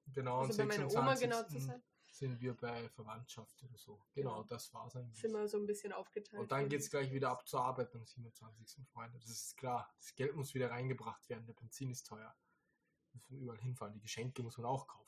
genau, 0.08 0.40
Also 0.40 0.58
bei 0.58 0.66
meiner 0.66 0.90
Oma 0.92 1.16
26. 1.16 1.20
genau 1.30 1.44
zu 1.44 1.60
sein, 1.60 1.84
sind 2.10 2.42
wir 2.42 2.56
bei 2.58 2.90
Verwandtschaft 2.90 3.62
oder 3.64 3.78
so. 3.78 4.02
Genau, 4.16 4.38
Genau. 4.38 4.44
das 4.46 4.74
war's 4.74 4.96
eigentlich. 4.96 5.22
sind 5.22 5.34
wir 5.34 5.48
so 5.48 5.58
ein 5.60 5.68
bisschen 5.68 5.94
aufgeteilt. 5.94 6.42
Und 6.42 6.52
dann 6.52 6.68
geht 6.68 6.80
es 6.82 6.90
gleich 6.90 7.12
wieder 7.12 7.30
ab 7.30 7.48
zur 7.48 7.62
Arbeit 7.64 7.94
am 7.94 8.04
27. 8.06 8.88
Freunde. 8.88 9.20
Das 9.20 9.30
ist 9.30 9.56
klar. 9.56 9.88
Das 10.00 10.16
Geld 10.16 10.36
muss 10.36 10.56
wieder 10.56 10.72
reingebracht 10.72 11.30
werden. 11.30 11.46
Der 11.46 11.54
Benzin 11.54 11.92
ist 11.92 12.08
teuer. 12.08 12.36
Muss 13.14 13.30
man 13.30 13.40
überall 13.40 13.60
hinfahren. 13.60 13.94
Die 13.94 14.00
Geschenke 14.02 14.42
muss 14.42 14.58
man 14.58 14.66
auch 14.66 14.88
kaufen. 14.88 15.06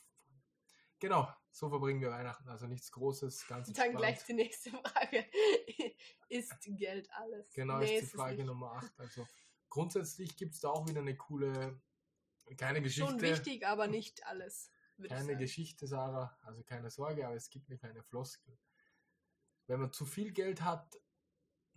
Genau, 0.99 1.27
so 1.51 1.69
verbringen 1.69 2.01
wir 2.01 2.11
Weihnachten. 2.11 2.47
Also 2.49 2.67
nichts 2.67 2.91
Großes, 2.91 3.47
ganz 3.47 3.71
Dann 3.71 3.85
entspannt. 3.85 3.97
gleich 3.97 4.23
die 4.25 4.33
nächste 4.33 4.71
Frage. 4.71 5.25
ist 6.29 6.53
Geld 6.61 7.09
alles? 7.13 7.53
Genau, 7.53 7.79
Nee, 7.79 7.99
ist 7.99 8.13
die 8.13 8.17
Frage. 8.17 8.43
Nummer 8.43 8.73
8. 8.73 8.99
Also 8.99 9.27
grundsätzlich 9.69 10.35
gibt 10.35 10.55
es 10.55 10.61
da 10.61 10.69
auch 10.69 10.87
wieder 10.87 11.01
eine 11.01 11.15
coole, 11.15 11.81
keine 12.57 12.81
Geschichte. 12.81 13.09
Schon 13.09 13.21
wichtig, 13.21 13.65
aber 13.65 13.87
nicht 13.87 14.25
alles. 14.25 14.71
Keine. 15.07 15.37
Geschichte, 15.37 15.87
Sarah, 15.87 16.37
also 16.41 16.61
keine 16.63 16.89
Sorge, 16.91 17.25
aber 17.25 17.35
es 17.35 17.49
gibt 17.49 17.69
eine 17.69 17.79
kleine 17.79 18.03
Floskel. 18.03 18.57
Wenn 19.67 19.79
man 19.79 19.93
zu 19.93 20.05
viel 20.05 20.33
Geld 20.33 20.61
hat, 20.61 20.99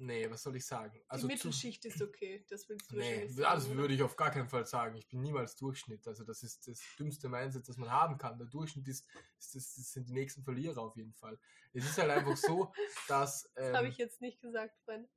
nee, 0.02 0.28
was 0.30 0.42
soll 0.42 0.56
ich 0.56 0.66
sagen? 0.66 0.92
Die 0.94 1.10
Also 1.10 1.26
zu, 1.28 1.32
Mittelschicht 1.32 1.84
ist 1.84 2.02
okay, 2.02 2.44
das 2.48 2.68
willst 2.68 2.90
du 2.90 2.96
nee, 2.96 3.26
sagen. 3.28 3.34
das 3.42 3.66
oder? 3.66 3.76
würde 3.76 3.94
ich 3.94 4.02
auf 4.02 4.16
gar 4.16 4.30
keinen 4.30 4.48
Fall 4.48 4.66
sagen. 4.66 4.96
Ich 4.96 5.08
bin 5.08 5.20
niemals 5.20 5.56
Durchschnitt. 5.56 6.06
Also 6.06 6.24
das 6.24 6.42
ist 6.42 6.66
das 6.68 6.80
dümmste 6.98 7.28
Mindset, 7.28 7.68
das 7.68 7.76
man 7.76 7.90
haben 7.90 8.18
kann. 8.18 8.38
Der 8.38 8.46
Durchschnitt 8.48 8.86
ist, 8.88 9.06
ist 9.38 9.54
das, 9.54 9.74
das 9.74 9.92
sind 9.92 10.08
die 10.08 10.12
nächsten 10.12 10.42
Verlierer 10.42 10.80
auf 10.82 10.96
jeden 10.96 11.14
Fall. 11.14 11.38
Es 11.72 11.84
ist 11.84 11.98
halt 11.98 12.10
einfach 12.10 12.36
so, 12.36 12.72
dass 13.08 13.50
Das 13.54 13.68
ähm, 13.68 13.76
habe 13.76 13.88
ich 13.88 13.96
jetzt 13.96 14.20
nicht 14.20 14.40
gesagt, 14.40 14.76
Freunde. 14.84 15.08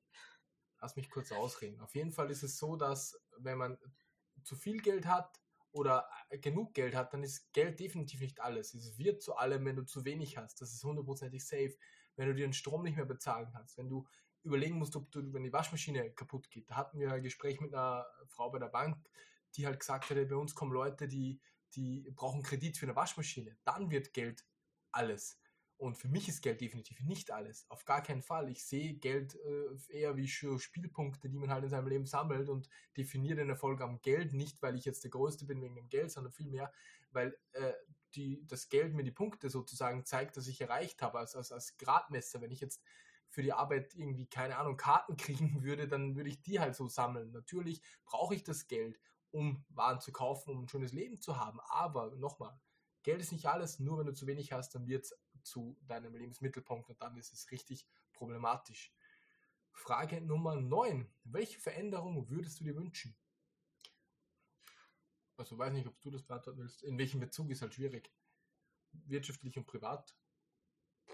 lass 0.80 0.96
mich 0.96 1.10
kurz 1.10 1.32
ausreden. 1.32 1.80
Auf 1.82 1.96
jeden 1.96 2.12
Fall 2.12 2.30
ist 2.32 2.44
es 2.44 2.58
so, 2.58 2.76
dass 2.76 3.20
wenn 3.38 3.58
man 3.58 3.78
zu 4.44 4.56
viel 4.56 4.82
Geld 4.82 5.06
hat 5.06 5.40
oder 5.72 6.10
genug 6.30 6.74
Geld 6.74 6.96
hat, 6.96 7.14
dann 7.14 7.24
ist 7.24 7.52
Geld 7.52 7.80
definitiv 7.80 8.22
nicht 8.22 8.40
alles. 8.40 8.74
Es 8.74 8.98
wird 8.98 9.22
zu 9.22 9.36
allem, 9.36 9.66
wenn 9.66 9.76
du 9.76 9.84
zu 9.84 10.06
wenig 10.06 10.38
hast. 10.38 10.62
Das 10.62 10.72
ist 10.74 10.84
hundertprozentig 10.84 11.46
safe. 11.46 11.76
Wenn 12.16 12.28
du 12.28 12.36
dir 12.36 12.46
den 12.48 12.54
Strom 12.54 12.84
nicht 12.84 12.96
mehr 12.96 13.06
bezahlen 13.06 13.50
kannst, 13.52 13.78
wenn 13.78 13.90
du 13.90 14.08
überlegen 14.46 14.78
musst, 14.78 14.96
ob 14.96 15.12
du, 15.12 15.34
wenn 15.34 15.44
die 15.44 15.54
Waschmaschine 15.54 16.12
kaputt 16.12 16.50
geht. 16.50 16.70
Da 16.70 16.76
hatten 16.76 17.00
wir 17.00 17.12
ein 17.12 17.24
Gespräch 17.24 17.60
mit 17.60 17.74
einer 17.74 18.06
Frau 18.28 18.50
bei 18.50 18.60
der 18.60 18.68
Bank, 18.68 18.98
die 19.56 19.66
halt 19.66 19.80
gesagt 19.80 20.10
hatte, 20.10 20.26
bei 20.26 20.36
uns 20.36 20.56
kommen 20.56 20.72
Leute, 20.72 21.08
die, 21.08 21.42
die 21.76 22.10
brauchen 22.16 22.44
Kredit 22.44 22.78
für 22.78 22.86
eine 22.86 22.96
Waschmaschine. 22.96 23.58
Dann 23.64 23.90
wird 23.90 24.14
Geld 24.14 24.46
alles. 24.92 25.40
Und 25.78 25.98
für 25.98 26.08
mich 26.08 26.30
ist 26.30 26.42
Geld 26.42 26.62
definitiv 26.62 27.02
nicht 27.02 27.32
alles. 27.32 27.70
Auf 27.70 27.84
gar 27.84 28.02
keinen 28.02 28.22
Fall. 28.22 28.50
Ich 28.50 28.66
sehe 28.66 28.94
Geld 28.94 29.36
äh, 29.36 29.98
eher 29.98 30.16
wie 30.16 30.28
Spielpunkte, 30.28 31.30
die 31.30 31.38
man 31.38 31.50
halt 31.52 31.66
in 31.66 31.70
seinem 31.70 31.88
Leben 31.88 32.06
sammelt 32.06 32.48
und 32.48 32.70
definiere 32.96 33.38
den 33.38 33.50
Erfolg 33.50 33.82
am 33.82 34.02
Geld 34.02 34.34
nicht, 34.34 34.62
weil 34.62 34.76
ich 34.76 34.86
jetzt 34.86 35.04
der 35.04 35.12
Größte 35.12 35.46
bin 35.46 35.62
wegen 35.62 35.76
dem 35.76 35.90
Geld, 35.90 36.12
sondern 36.12 36.32
vielmehr, 36.32 36.72
weil 37.12 37.38
äh, 37.52 37.74
die, 38.16 38.48
das 38.48 38.70
Geld 38.70 38.94
mir 38.94 39.04
die 39.04 39.12
Punkte 39.12 39.50
sozusagen 39.50 40.06
zeigt, 40.06 40.38
dass 40.38 40.48
ich 40.48 40.62
erreicht 40.62 41.02
habe, 41.02 41.20
als, 41.20 41.36
als, 41.36 41.52
als 41.52 41.76
Gradmesser. 41.76 42.40
Wenn 42.40 42.52
ich 42.52 42.62
jetzt 42.62 42.82
für 43.36 43.44
die 43.44 43.54
Arbeit 43.54 43.94
irgendwie, 43.96 44.26
keine 44.26 44.58
Ahnung, 44.58 44.78
Karten 44.78 45.18
kriegen 45.18 45.62
würde, 45.62 45.88
dann 45.88 46.16
würde 46.16 46.30
ich 46.30 46.42
die 46.42 46.60
halt 46.60 46.76
so 46.76 46.88
sammeln. 46.88 47.32
Natürlich 47.32 47.82
brauche 48.06 48.34
ich 48.34 48.44
das 48.44 48.68
Geld, 48.68 49.00
um 49.32 49.66
Waren 49.70 50.00
zu 50.00 50.14
kaufen, 50.14 50.52
um 50.52 50.64
ein 50.64 50.70
schönes 50.70 50.94
Leben 50.94 51.20
zu 51.20 51.38
haben. 51.38 51.60
Aber 51.68 52.16
nochmal, 52.16 52.58
Geld 53.04 53.20
ist 53.20 53.34
nicht 53.34 53.46
alles, 53.46 53.80
nur 53.80 54.00
wenn 54.00 54.08
du 54.08 54.14
zu 54.14 54.26
wenig 54.26 54.54
hast, 54.54 54.74
dann 54.74 54.88
wird 54.88 55.04
es 55.04 55.20
zu 55.44 55.78
deinem 55.86 56.16
Lebensmittelpunkt 56.16 56.90
und 56.90 57.02
dann 57.02 57.18
ist 57.18 57.34
es 57.34 57.52
richtig 57.52 57.86
problematisch. 58.14 58.96
Frage 59.74 60.22
Nummer 60.22 60.56
9. 60.56 61.08
Welche 61.26 61.60
Veränderung 61.60 62.30
würdest 62.30 62.62
du 62.62 62.64
dir 62.64 62.76
wünschen? 62.76 63.16
Also 65.36 65.58
weiß 65.58 65.74
nicht, 65.74 65.88
ob 65.88 66.00
du 66.02 66.10
das 66.10 66.24
beantworten 66.24 66.60
willst. 66.60 66.84
In 66.84 66.98
welchem 66.98 67.20
Bezug 67.20 67.50
ist 67.50 67.62
halt 67.62 67.74
schwierig. 67.74 68.10
Wirtschaftlich 68.94 69.58
und 69.58 69.68
privat. 69.68 70.16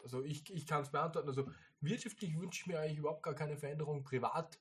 Also 0.03 0.23
ich, 0.23 0.47
ich 0.53 0.67
kann 0.67 0.83
es 0.83 0.91
beantworten. 0.91 1.27
Also 1.27 1.51
wirtschaftlich 1.81 2.39
wünsche 2.39 2.61
ich 2.61 2.67
mir 2.67 2.79
eigentlich 2.79 2.99
überhaupt 2.99 3.23
gar 3.23 3.35
keine 3.35 3.57
Veränderung. 3.57 4.03
Privat, 4.03 4.59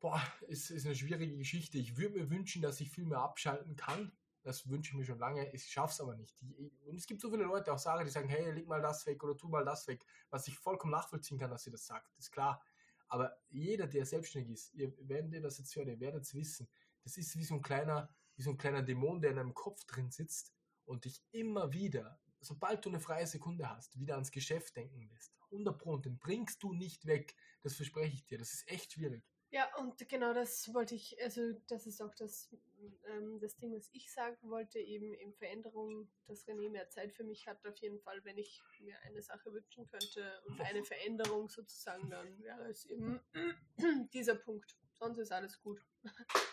boah, 0.00 0.20
ist, 0.48 0.70
ist 0.70 0.86
eine 0.86 0.94
schwierige 0.94 1.36
Geschichte. 1.36 1.78
Ich 1.78 1.96
würde 1.96 2.18
mir 2.18 2.30
wünschen, 2.30 2.62
dass 2.62 2.80
ich 2.80 2.90
viel 2.90 3.04
mehr 3.06 3.20
abschalten 3.20 3.76
kann. 3.76 4.12
Das 4.42 4.68
wünsche 4.68 4.92
ich 4.92 4.96
mir 4.96 5.04
schon 5.04 5.18
lange. 5.18 5.52
Ich 5.52 5.66
schaffe 5.66 5.92
es 5.92 6.00
aber 6.00 6.16
nicht. 6.16 6.42
Und 6.86 6.96
es 6.96 7.06
gibt 7.06 7.20
so 7.20 7.30
viele 7.30 7.44
Leute, 7.44 7.72
auch 7.72 7.78
sagen, 7.78 8.04
die 8.04 8.10
sagen, 8.10 8.28
hey, 8.28 8.50
leg 8.52 8.66
mal 8.66 8.80
das 8.80 9.04
weg 9.06 9.22
oder 9.22 9.36
tu 9.36 9.48
mal 9.48 9.64
das 9.64 9.86
weg. 9.86 10.04
Was 10.30 10.48
ich 10.48 10.58
vollkommen 10.58 10.92
nachvollziehen 10.92 11.38
kann, 11.38 11.50
dass 11.50 11.64
sie 11.64 11.70
das 11.70 11.86
sagt. 11.86 12.10
ist 12.18 12.32
klar. 12.32 12.62
Aber 13.08 13.36
jeder, 13.50 13.86
der 13.86 14.06
selbstständig 14.06 14.52
ist, 14.52 14.74
ihr, 14.74 14.96
ihr 14.98 15.40
das 15.42 15.58
jetzt 15.58 15.74
hört, 15.76 15.88
ihr 15.88 16.00
werdet 16.00 16.22
es 16.22 16.34
wissen, 16.34 16.68
das 17.02 17.18
ist 17.18 17.36
wie 17.36 17.44
so 17.44 17.54
ein 17.54 17.62
kleiner, 17.62 18.08
wie 18.36 18.42
so 18.42 18.50
ein 18.50 18.56
kleiner 18.56 18.82
Dämon, 18.82 19.20
der 19.20 19.32
in 19.32 19.38
einem 19.38 19.52
Kopf 19.52 19.84
drin 19.84 20.10
sitzt 20.10 20.54
und 20.84 21.04
dich 21.04 21.22
immer 21.32 21.72
wieder, 21.72 22.20
sobald 22.40 22.84
du 22.84 22.88
eine 22.88 23.00
freie 23.00 23.26
Sekunde 23.26 23.68
hast, 23.68 23.98
wieder 23.98 24.14
ans 24.14 24.30
Geschäft 24.30 24.76
denken 24.76 25.08
lässt. 25.12 25.34
100 25.52 25.78
Pro, 25.78 25.92
und 25.92 26.06
den 26.06 26.18
bringst 26.18 26.62
du 26.62 26.72
nicht 26.72 27.06
weg. 27.06 27.34
Das 27.62 27.74
verspreche 27.74 28.14
ich 28.14 28.24
dir. 28.24 28.38
Das 28.38 28.52
ist 28.52 28.68
echt 28.68 28.92
schwierig. 28.92 29.24
Ja, 29.52 29.68
und 29.78 30.08
genau 30.08 30.32
das 30.32 30.72
wollte 30.72 30.94
ich, 30.94 31.20
also 31.20 31.52
das 31.66 31.84
ist 31.88 32.00
auch 32.00 32.14
das, 32.14 32.54
ähm, 33.08 33.40
das 33.40 33.56
Ding, 33.56 33.74
was 33.74 33.90
ich 33.92 34.12
sagen 34.12 34.36
wollte, 34.42 34.78
eben 34.78 35.12
in 35.12 35.34
Veränderung, 35.34 36.08
dass 36.28 36.46
René 36.46 36.70
mehr 36.70 36.88
Zeit 36.88 37.12
für 37.12 37.24
mich 37.24 37.48
hat, 37.48 37.66
auf 37.66 37.76
jeden 37.78 37.98
Fall, 37.98 38.24
wenn 38.24 38.38
ich 38.38 38.62
mir 38.78 38.94
eine 39.02 39.20
Sache 39.22 39.52
wünschen 39.52 39.88
könnte 39.88 40.40
und 40.46 40.60
eine 40.60 40.84
Veränderung 40.84 41.48
sozusagen, 41.48 42.08
dann 42.10 42.40
wäre 42.44 42.68
es 42.68 42.84
eben 42.84 43.18
dieser 44.12 44.36
Punkt. 44.36 44.76
Sonst 45.00 45.18
ist 45.18 45.32
alles 45.32 45.60
gut. 45.60 45.84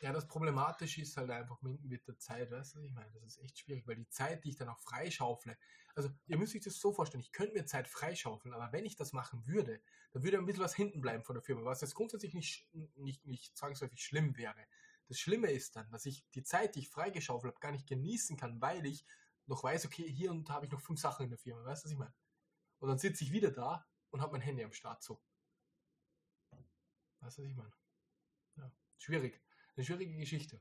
Ja, 0.00 0.12
das 0.12 0.28
Problematische 0.28 1.02
ist 1.02 1.16
halt 1.16 1.30
einfach 1.30 1.60
mit 1.62 2.06
der 2.06 2.18
Zeit, 2.18 2.50
weißt 2.50 2.74
du, 2.74 2.78
was 2.78 2.84
ich 2.84 2.92
meine? 2.92 3.10
Das 3.20 3.36
ist 3.36 3.42
echt 3.42 3.58
schwierig, 3.58 3.86
weil 3.86 3.96
die 3.96 4.08
Zeit, 4.08 4.44
die 4.44 4.50
ich 4.50 4.56
dann 4.56 4.68
auch 4.68 4.78
freischaufle, 4.78 5.58
also 5.94 6.10
ihr 6.26 6.38
müsst 6.38 6.54
euch 6.54 6.62
das 6.62 6.78
so 6.78 6.92
vorstellen, 6.92 7.20
ich 7.20 7.32
könnte 7.32 7.54
mir 7.54 7.66
Zeit 7.66 7.88
freischaufeln, 7.88 8.54
aber 8.54 8.72
wenn 8.72 8.84
ich 8.84 8.94
das 8.94 9.12
machen 9.12 9.44
würde, 9.46 9.82
dann 10.12 10.22
würde 10.22 10.38
ein 10.38 10.46
bisschen 10.46 10.62
was 10.62 10.74
hinten 10.74 11.00
bleiben 11.00 11.24
von 11.24 11.34
der 11.34 11.42
Firma, 11.42 11.64
was 11.64 11.80
jetzt 11.80 11.94
grundsätzlich 11.96 12.34
nicht, 12.34 12.68
nicht, 12.96 13.26
nicht 13.26 13.56
zwangsläufig 13.56 14.00
schlimm 14.00 14.36
wäre. 14.36 14.66
Das 15.08 15.18
Schlimme 15.18 15.50
ist 15.50 15.74
dann, 15.74 15.90
dass 15.90 16.06
ich 16.06 16.28
die 16.30 16.44
Zeit, 16.44 16.76
die 16.76 16.80
ich 16.80 16.90
freigeschaufelt 16.90 17.52
habe, 17.52 17.60
gar 17.60 17.72
nicht 17.72 17.88
genießen 17.88 18.36
kann, 18.36 18.60
weil 18.60 18.86
ich 18.86 19.04
noch 19.46 19.64
weiß, 19.64 19.86
okay, 19.86 20.08
hier 20.08 20.30
und 20.30 20.48
da 20.48 20.54
habe 20.54 20.66
ich 20.66 20.72
noch 20.72 20.80
fünf 20.80 21.00
Sachen 21.00 21.24
in 21.24 21.30
der 21.30 21.38
Firma, 21.38 21.64
weißt 21.64 21.82
du, 21.82 21.86
was 21.86 21.92
ich 21.92 21.98
meine? 21.98 22.14
Und 22.78 22.88
dann 22.88 22.98
sitze 22.98 23.24
ich 23.24 23.32
wieder 23.32 23.50
da 23.50 23.84
und 24.10 24.20
habe 24.20 24.32
mein 24.32 24.42
Handy 24.42 24.62
am 24.62 24.72
Start 24.72 25.02
so. 25.02 25.20
Weißt 27.20 27.38
du, 27.38 27.42
was 27.42 27.48
ich 27.48 27.56
meine? 27.56 27.72
Ja, 28.56 28.70
schwierig. 28.98 29.47
Eine 29.78 29.84
schwierige 29.84 30.18
Geschichte. 30.18 30.60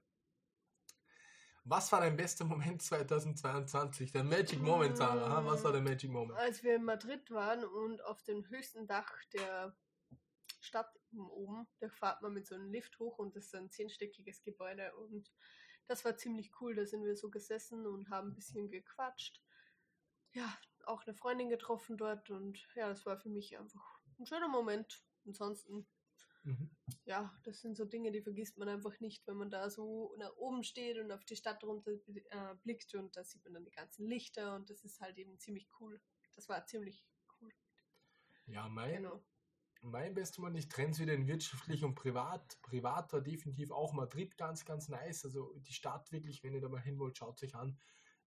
Was 1.63 1.91
war 1.91 2.01
dein 2.01 2.15
bester 2.15 2.45
Moment 2.45 2.81
2022? 2.83 4.11
Der 4.11 4.23
Magic 4.23 4.61
Moment, 4.61 4.95
Sarah. 4.95 5.43
Was 5.43 5.63
war 5.63 5.71
der 5.71 5.81
Magic 5.81 6.11
Moment? 6.11 6.37
Als 6.37 6.61
wir 6.61 6.75
in 6.75 6.83
Madrid 6.83 7.31
waren 7.31 7.65
und 7.65 7.99
auf 8.05 8.21
dem 8.21 8.47
höchsten 8.47 8.85
Dach 8.85 9.11
der 9.33 9.75
Stadt 10.59 10.95
oben, 11.15 11.67
da 11.79 11.89
fahrt 11.89 12.21
man 12.21 12.31
mit 12.33 12.45
so 12.45 12.53
einem 12.53 12.69
Lift 12.69 12.99
hoch 12.99 13.17
und 13.17 13.35
das 13.35 13.45
ist 13.45 13.55
ein 13.55 13.71
zehnstöckiges 13.71 14.43
Gebäude 14.43 14.95
und 14.97 15.33
das 15.87 16.05
war 16.05 16.15
ziemlich 16.15 16.51
cool. 16.61 16.75
Da 16.75 16.85
sind 16.85 17.03
wir 17.03 17.15
so 17.15 17.31
gesessen 17.31 17.87
und 17.87 18.11
haben 18.11 18.29
ein 18.29 18.35
bisschen 18.35 18.69
gequatscht. 18.69 19.41
Ja, 20.33 20.55
auch 20.85 21.07
eine 21.07 21.15
Freundin 21.15 21.49
getroffen 21.49 21.97
dort 21.97 22.29
und 22.29 22.59
ja, 22.75 22.87
das 22.87 23.03
war 23.07 23.17
für 23.17 23.29
mich 23.29 23.57
einfach 23.57 23.99
ein 24.19 24.27
schöner 24.27 24.47
Moment. 24.47 25.03
Ansonsten 25.25 25.87
Mhm. 26.47 26.69
Ja, 27.03 27.37
das 27.43 27.59
sind 27.59 27.75
so 27.75 27.83
Dinge, 27.83 28.09
die 28.09 28.21
vergisst 28.21 28.57
man 28.57 28.69
einfach 28.69 28.97
nicht, 29.01 29.27
wenn 29.27 29.35
man 29.35 29.49
da 29.49 29.69
so 29.69 30.15
nach 30.17 30.33
oben 30.37 30.63
steht 30.63 30.97
und 30.97 31.11
auf 31.11 31.25
die 31.25 31.35
Stadt 31.35 31.61
runter 31.61 31.91
äh, 31.91 32.55
blickt 32.63 32.95
und 32.95 33.17
da 33.17 33.23
sieht 33.25 33.43
man 33.43 33.53
dann 33.53 33.65
die 33.65 33.71
ganzen 33.71 34.07
Lichter 34.07 34.55
und 34.55 34.69
das 34.69 34.85
ist 34.85 35.01
halt 35.01 35.17
eben 35.17 35.37
ziemlich 35.39 35.67
cool. 35.81 35.99
Das 36.35 36.47
war 36.47 36.65
ziemlich 36.65 37.05
cool. 37.41 37.51
Ja, 38.45 38.69
mein, 38.69 39.03
genau. 39.03 39.21
mein 39.81 40.13
bester 40.13 40.41
Mann, 40.41 40.55
ich 40.55 40.69
trenne 40.69 40.91
es 40.91 40.99
wieder 40.99 41.13
in 41.13 41.27
wirtschaftlich 41.27 41.83
und 41.83 41.95
privat. 41.95 42.61
Privat 42.61 43.11
war 43.11 43.21
definitiv 43.21 43.71
auch 43.71 43.91
Madrid 43.91 44.37
ganz, 44.37 44.63
ganz 44.63 44.87
nice. 44.87 45.25
Also 45.25 45.53
die 45.57 45.73
Stadt 45.73 46.09
wirklich, 46.13 46.43
wenn 46.43 46.53
ihr 46.53 46.61
da 46.61 46.69
mal 46.69 46.81
hin 46.81 46.97
wollt, 46.97 47.17
schaut 47.17 47.43
euch 47.43 47.55
an. 47.55 47.77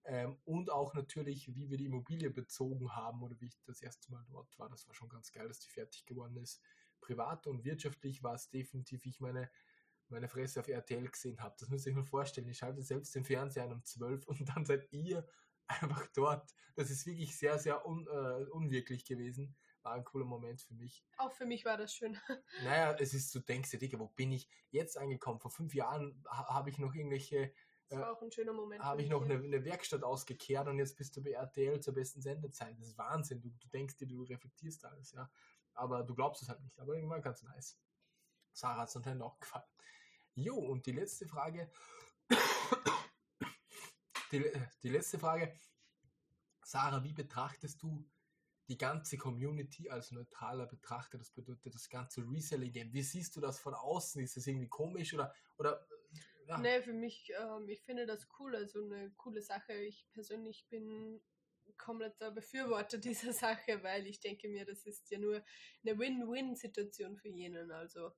Ähm, 0.05 0.37
und 0.45 0.71
auch 0.71 0.93
natürlich, 0.93 1.55
wie 1.55 1.71
wir 1.71 1.79
die 1.79 1.87
Immobilie 1.87 2.31
bezogen 2.31 2.95
haben 2.95 3.23
oder 3.23 3.41
wie 3.41 3.47
ich 3.47 3.63
das 3.65 3.81
erste 3.81 4.11
Mal 4.11 4.25
dort 4.29 4.59
war. 4.59 4.69
Das 4.69 4.87
war 4.89 4.95
schon 4.95 5.09
ganz 5.09 5.33
geil, 5.33 5.49
dass 5.49 5.61
die 5.61 5.71
fertig 5.71 6.05
geworden 6.05 6.37
ist 6.37 6.61
privat 7.01 7.47
und 7.47 7.65
wirtschaftlich 7.65 8.23
war 8.23 8.35
es 8.35 8.51
definitiv, 8.51 9.07
ich 9.07 9.21
meine, 9.21 9.51
meine 10.11 10.29
Fresse 10.29 10.61
auf 10.61 10.69
RTL 10.69 11.09
gesehen 11.09 11.41
habe. 11.41 11.57
Das 11.59 11.69
müsst 11.69 11.87
ihr 11.87 11.91
euch 11.91 11.97
mal 11.97 12.05
vorstellen. 12.05 12.49
Ich 12.49 12.59
schalte 12.59 12.83
selbst 12.83 13.15
den 13.15 13.25
Fernseher 13.25 13.65
an 13.65 13.73
um 13.73 13.85
12 13.85 14.27
und 14.27 14.49
dann 14.49 14.65
seid 14.65 14.93
ihr 14.93 15.27
einfach 15.67 16.07
dort. 16.15 16.53
Das 16.75 16.91
ist 16.91 17.07
wirklich 17.07 17.37
sehr, 17.39 17.59
sehr 17.59 17.87
un, 17.87 18.07
äh, 18.07 18.45
unwirklich 18.51 19.05
gewesen. 19.05 19.57
War 19.83 19.95
ein 19.95 20.05
cooler 20.05 20.27
Moment 20.27 20.61
für 20.61 20.75
mich. 20.75 21.05
Auch 21.17 21.33
für 21.33 21.47
mich 21.47 21.65
war 21.65 21.79
das 21.79 21.95
schön. 21.95 22.19
Naja, 22.65 22.95
es 22.99 23.15
ist, 23.15 23.35
du 23.35 23.41
denkst 23.41 23.71
dir, 23.71 23.79
Digga, 23.79 23.99
wo 23.99 24.09
bin 24.09 24.33
ich 24.33 24.49
jetzt 24.71 24.99
angekommen? 24.99 25.41
Vor 25.41 25.51
fünf 25.51 25.75
Jahren 25.75 26.23
ha, 26.29 26.55
habe 26.55 26.71
ich 26.71 26.79
noch 26.79 26.95
irgendwelche 26.95 27.53
das 27.89 27.99
war 27.99 28.13
auch 28.13 28.23
ein 28.23 28.31
schöner 28.31 28.53
Moment. 28.53 28.85
Habe 28.85 29.03
ich 29.03 29.09
noch 29.09 29.25
eine, 29.25 29.35
eine, 29.35 29.65
Werkstatt 29.65 30.05
ausgekehrt 30.05 30.69
und 30.69 30.79
jetzt 30.79 30.97
bist 30.97 31.17
du 31.17 31.25
bei 31.25 31.33
RTL 31.33 31.81
zur 31.81 31.93
besten 31.93 32.23
Sendezeit. 32.23 32.79
Das 32.79 32.87
ist 32.87 32.99
Wahnsinn. 32.99 33.41
Du, 33.41 33.49
du 33.49 33.69
denkst 33.69 33.97
dir, 33.97 34.07
du 34.07 34.23
reflektierst 34.23 34.85
alles, 34.85 35.11
ja 35.11 35.29
aber 35.75 36.03
du 36.03 36.15
glaubst 36.15 36.43
es 36.43 36.49
halt 36.49 36.61
nicht. 36.61 36.79
Aber 36.79 36.95
irgendwann 36.95 37.23
ganz 37.23 37.43
nice. 37.43 37.79
Sarah 38.53 38.83
hat 38.83 38.89
es 38.89 38.97
anscheinend 38.97 39.23
auch 39.23 39.39
gefallen. 39.39 39.65
Jo, 40.35 40.57
und 40.57 40.87
die 40.87 40.93
letzte 40.93 41.27
Frage. 41.27 41.71
die, 44.33 44.53
die 44.83 44.89
letzte 44.89 45.19
Frage. 45.19 45.53
Sarah, 46.63 47.03
wie 47.03 47.13
betrachtest 47.13 47.83
du 47.83 48.09
die 48.69 48.79
ganze 48.79 49.19
Community 49.19 49.91
als 49.91 50.13
neutraler 50.13 50.67
Betrachter? 50.67 51.19
Das 51.19 51.31
bedeutet 51.31 51.75
das 51.75 51.89
ganze 51.89 52.23
Reselling-Game. 52.23 52.93
Wie 52.93 53.03
siehst 53.03 53.35
du 53.35 53.41
das 53.41 53.59
von 53.59 53.75
außen? 53.75 54.23
Ist 54.23 54.37
das 54.37 54.47
irgendwie 54.47 54.69
komisch 54.69 55.13
oder, 55.15 55.35
oder 55.59 55.85
ja. 56.47 56.59
Nee, 56.59 56.83
für 56.83 56.93
mich, 56.93 57.33
ähm, 57.39 57.69
ich 57.69 57.81
finde 57.83 58.07
das 58.07 58.27
cool, 58.39 58.57
also 58.57 58.85
eine 58.85 59.11
coole 59.17 59.41
Sache. 59.41 59.73
Ich 59.73 60.09
persönlich 60.13 60.67
bin 60.69 61.21
kompletter 61.81 62.31
Befürworter 62.31 62.99
dieser 62.99 63.33
Sache, 63.33 63.83
weil 63.83 64.07
ich 64.07 64.21
denke 64.21 64.49
mir, 64.49 64.65
das 64.65 64.87
ist 64.87 65.11
ja 65.11 65.19
nur 65.19 65.43
eine 65.85 65.99
Win-Win-Situation 65.99 67.17
für 67.17 67.29
jenen. 67.29 67.71
Also 67.71 68.13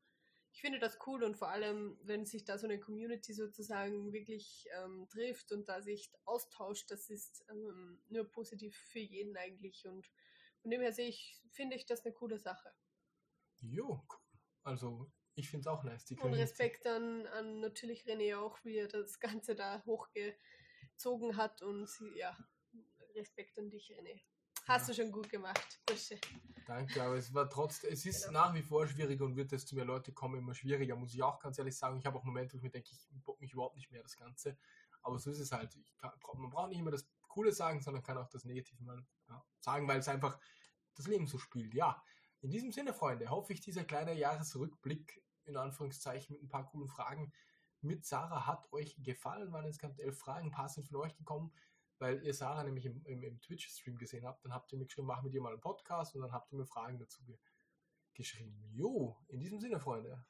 ich 0.53 0.61
finde 0.61 0.79
das 0.79 0.98
cool 1.07 1.25
und 1.25 1.37
vor 1.37 1.48
allem, 1.48 1.98
wenn 2.03 2.27
sich 2.27 2.44
da 2.44 2.59
so 2.59 2.66
eine 2.66 2.79
Community 2.79 3.33
sozusagen 3.33 4.12
wirklich 4.12 4.66
ähm, 4.83 5.09
trifft 5.09 5.51
und 5.53 5.68
da 5.68 5.81
sich 5.81 6.11
austauscht, 6.25 6.90
das 6.90 7.09
ist 7.09 7.44
ähm, 7.51 8.03
nur 8.09 8.31
positiv 8.31 8.77
für 8.77 8.98
jeden 8.98 9.37
eigentlich. 9.37 9.87
Und 9.87 10.11
von 10.61 10.70
dem 10.70 10.83
her 10.83 10.92
sehe 10.92 11.09
ich, 11.09 11.40
finde 11.51 11.77
ich 11.77 11.87
das 11.87 12.05
eine 12.05 12.12
coole 12.12 12.38
Sache. 12.38 12.75
Jo, 13.61 14.05
cool. 14.09 14.18
Also 14.64 15.11
ich 15.35 15.48
finde 15.48 15.62
es 15.62 15.66
auch 15.66 15.83
nice. 15.85 16.05
Die 16.05 16.16
und 16.18 16.35
Respekt 16.35 16.87
an, 16.87 17.27
an 17.29 17.61
natürlich 17.61 18.05
René 18.05 18.37
auch, 18.37 18.62
wie 18.64 18.77
er 18.77 18.88
das 18.88 19.18
Ganze 19.20 19.55
da 19.55 19.83
hochgezogen 19.87 21.37
hat 21.37 21.62
und 21.62 21.88
sie, 21.88 22.11
ja, 22.18 22.37
Respekt 23.14 23.59
an 23.59 23.70
dich, 23.70 23.92
René. 23.92 24.20
Hast 24.66 24.88
ja. 24.88 24.94
du 24.94 25.03
schon 25.03 25.12
gut 25.12 25.29
gemacht, 25.29 25.81
Bursche. 25.87 26.18
Danke, 26.66 27.03
aber 27.03 27.16
es 27.16 27.35
war 27.35 27.51
trotzdem, 27.51 27.92
es 27.92 28.07
ist 28.07 28.27
genau. 28.27 28.40
nach 28.40 28.55
wie 28.55 28.62
vor 28.62 28.87
schwieriger 28.87 29.25
und 29.25 29.37
wird 29.37 29.51
desto 29.51 29.75
mehr 29.75 29.85
Leute 29.85 30.12
kommen, 30.12 30.38
immer 30.38 30.55
schwieriger, 30.55 30.94
muss 30.94 31.14
ich 31.14 31.22
auch 31.22 31.40
ganz 31.40 31.59
ehrlich 31.59 31.77
sagen. 31.77 31.98
Ich 31.98 32.07
habe 32.07 32.18
auch 32.18 32.25
Momente, 32.25 32.55
wo 32.55 32.57
ich 32.59 32.62
mir 32.62 32.70
denke, 32.70 32.90
ich 32.92 33.09
bock 33.25 33.40
mich 33.40 33.53
überhaupt 33.53 33.77
nicht 33.77 33.90
mehr 33.90 34.03
das 34.03 34.16
Ganze. 34.16 34.57
Aber 35.03 35.18
so 35.18 35.31
ist 35.31 35.40
es 35.40 35.51
halt. 35.51 35.77
Kann, 35.98 36.12
man 36.37 36.51
braucht 36.51 36.68
nicht 36.68 36.79
immer 36.79 36.92
das 36.92 37.09
Coole 37.27 37.53
sagen, 37.53 37.81
sondern 37.81 38.05
kann 38.05 38.18
auch 38.18 38.29
das 38.29 38.44
Negative 38.44 38.83
mal 38.85 39.05
ja, 39.29 39.44
sagen, 39.61 39.88
weil 39.88 39.98
es 39.98 40.09
einfach 40.09 40.38
das 40.94 41.09
Leben 41.09 41.27
so 41.27 41.38
spielt. 41.38 41.75
Ja, 41.75 42.01
in 42.40 42.51
diesem 42.51 42.70
Sinne, 42.70 42.94
Freunde, 42.94 43.31
hoffe 43.31 43.53
ich, 43.53 43.61
dieser 43.61 43.85
kleine 43.85 44.14
Jahresrückblick 44.14 45.22
in 45.44 45.57
Anführungszeichen 45.57 46.35
mit 46.35 46.42
ein 46.44 46.48
paar 46.48 46.66
coolen 46.66 46.88
Fragen 46.88 47.33
mit 47.81 48.07
Sarah 48.07 48.46
hat 48.46 48.72
euch 48.72 48.96
gefallen. 49.03 49.53
Waren 49.53 49.66
insgesamt 49.66 49.98
elf 49.98 50.16
Fragen, 50.18 50.46
ein 50.46 50.53
paar 50.53 50.68
sind 50.68 50.87
von 50.87 50.98
euch 50.98 51.16
gekommen 51.16 51.53
weil 52.03 52.21
ihr 52.25 52.35
Sarah 52.35 52.65
nämlich 52.65 52.85
im, 52.85 53.01
im, 53.05 53.23
im 53.23 53.41
Twitch-Stream 53.41 53.97
gesehen 53.97 54.27
habt. 54.27 54.45
Dann 54.45 54.53
habt 54.53 54.73
ihr 54.73 54.79
mir 54.79 54.87
geschrieben, 54.87 55.07
mach 55.07 55.23
mit 55.23 55.33
ihr 55.35 55.41
mal 55.41 55.53
einen 55.53 55.61
Podcast 55.61 56.17
und 56.17 56.23
dann 56.23 56.33
habt 56.33 56.53
ihr 56.53 56.59
mir 56.59 56.67
Fragen 56.67 56.99
dazu 56.99 57.23
ge 57.25 57.38
geschrieben. 58.15 58.62
Jo, 58.75 59.17
in 59.29 59.41
diesem 59.41 59.59
Sinne, 59.59 59.81
Freunde, 59.81 60.27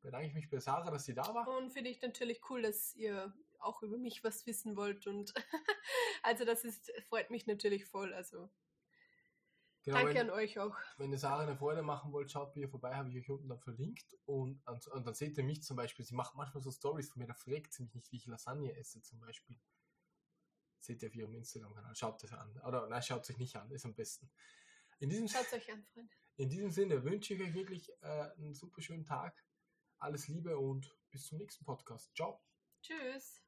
bedanke 0.00 0.28
ich 0.28 0.34
mich 0.34 0.48
bei 0.48 0.58
Sarah, 0.58 0.90
dass 0.90 1.04
sie 1.04 1.12
da 1.14 1.34
war. 1.34 1.48
Und 1.58 1.70
finde 1.70 1.90
ich 1.90 2.00
natürlich 2.00 2.40
cool, 2.48 2.62
dass 2.62 2.94
ihr 2.94 3.34
auch 3.58 3.82
über 3.82 3.98
mich 3.98 4.24
was 4.24 4.46
wissen 4.46 4.76
wollt 4.76 5.06
und 5.06 5.34
also 6.22 6.46
das 6.46 6.64
ist 6.64 6.90
freut 7.08 7.28
mich 7.30 7.46
natürlich 7.46 7.84
voll. 7.84 8.14
Also 8.14 8.48
Genau, 9.82 9.96
Danke 9.96 10.14
wenn, 10.14 10.28
an 10.28 10.30
euch 10.30 10.58
auch. 10.58 10.76
wenn 10.98 11.10
ihr 11.10 11.18
Sarah 11.18 11.42
eine 11.42 11.56
Freude 11.56 11.82
machen 11.82 12.12
wollt, 12.12 12.30
schaut 12.30 12.52
bei 12.52 12.60
ihr 12.60 12.68
vorbei, 12.68 12.94
habe 12.94 13.08
ich 13.08 13.16
euch 13.16 13.30
unten 13.30 13.48
dann 13.48 13.60
verlinkt. 13.60 14.14
Und, 14.26 14.62
und, 14.66 14.86
und 14.88 15.06
dann 15.06 15.14
seht 15.14 15.38
ihr 15.38 15.44
mich 15.44 15.62
zum 15.62 15.76
Beispiel, 15.76 16.04
sie 16.04 16.14
macht 16.14 16.34
manchmal 16.34 16.62
so 16.62 16.70
Stories 16.70 17.10
von 17.10 17.20
mir, 17.20 17.26
da 17.26 17.34
fragt 17.34 17.72
sie 17.72 17.84
mich 17.84 17.94
nicht, 17.94 18.12
wie 18.12 18.16
ich 18.16 18.26
Lasagne 18.26 18.76
esse 18.76 19.00
zum 19.00 19.20
Beispiel. 19.20 19.58
Seht 20.80 21.02
ihr 21.02 21.08
auf 21.08 21.14
ihrem 21.14 21.34
Instagram-Kanal, 21.34 21.94
schaut 21.94 22.22
das 22.22 22.32
an. 22.32 22.58
Oder 22.66 22.88
nein, 22.88 23.02
schaut 23.02 23.22
es 23.22 23.30
euch 23.30 23.38
nicht 23.38 23.54
an, 23.56 23.70
ist 23.70 23.84
am 23.84 23.94
besten. 23.94 24.30
In 24.98 25.10
diesem, 25.10 25.28
Schaut 25.28 25.52
euch 25.52 25.70
an, 25.70 25.84
Freunde. 25.92 26.12
in 26.36 26.48
diesem 26.48 26.70
Sinne 26.70 27.04
wünsche 27.04 27.34
ich 27.34 27.40
euch 27.42 27.54
wirklich 27.54 27.90
äh, 28.02 28.30
einen 28.38 28.54
super 28.54 28.80
schönen 28.82 29.04
Tag. 29.04 29.44
Alles 29.98 30.28
Liebe 30.28 30.58
und 30.58 30.90
bis 31.10 31.26
zum 31.26 31.38
nächsten 31.38 31.64
Podcast. 31.64 32.14
Ciao. 32.16 32.42
Tschüss. 32.82 33.42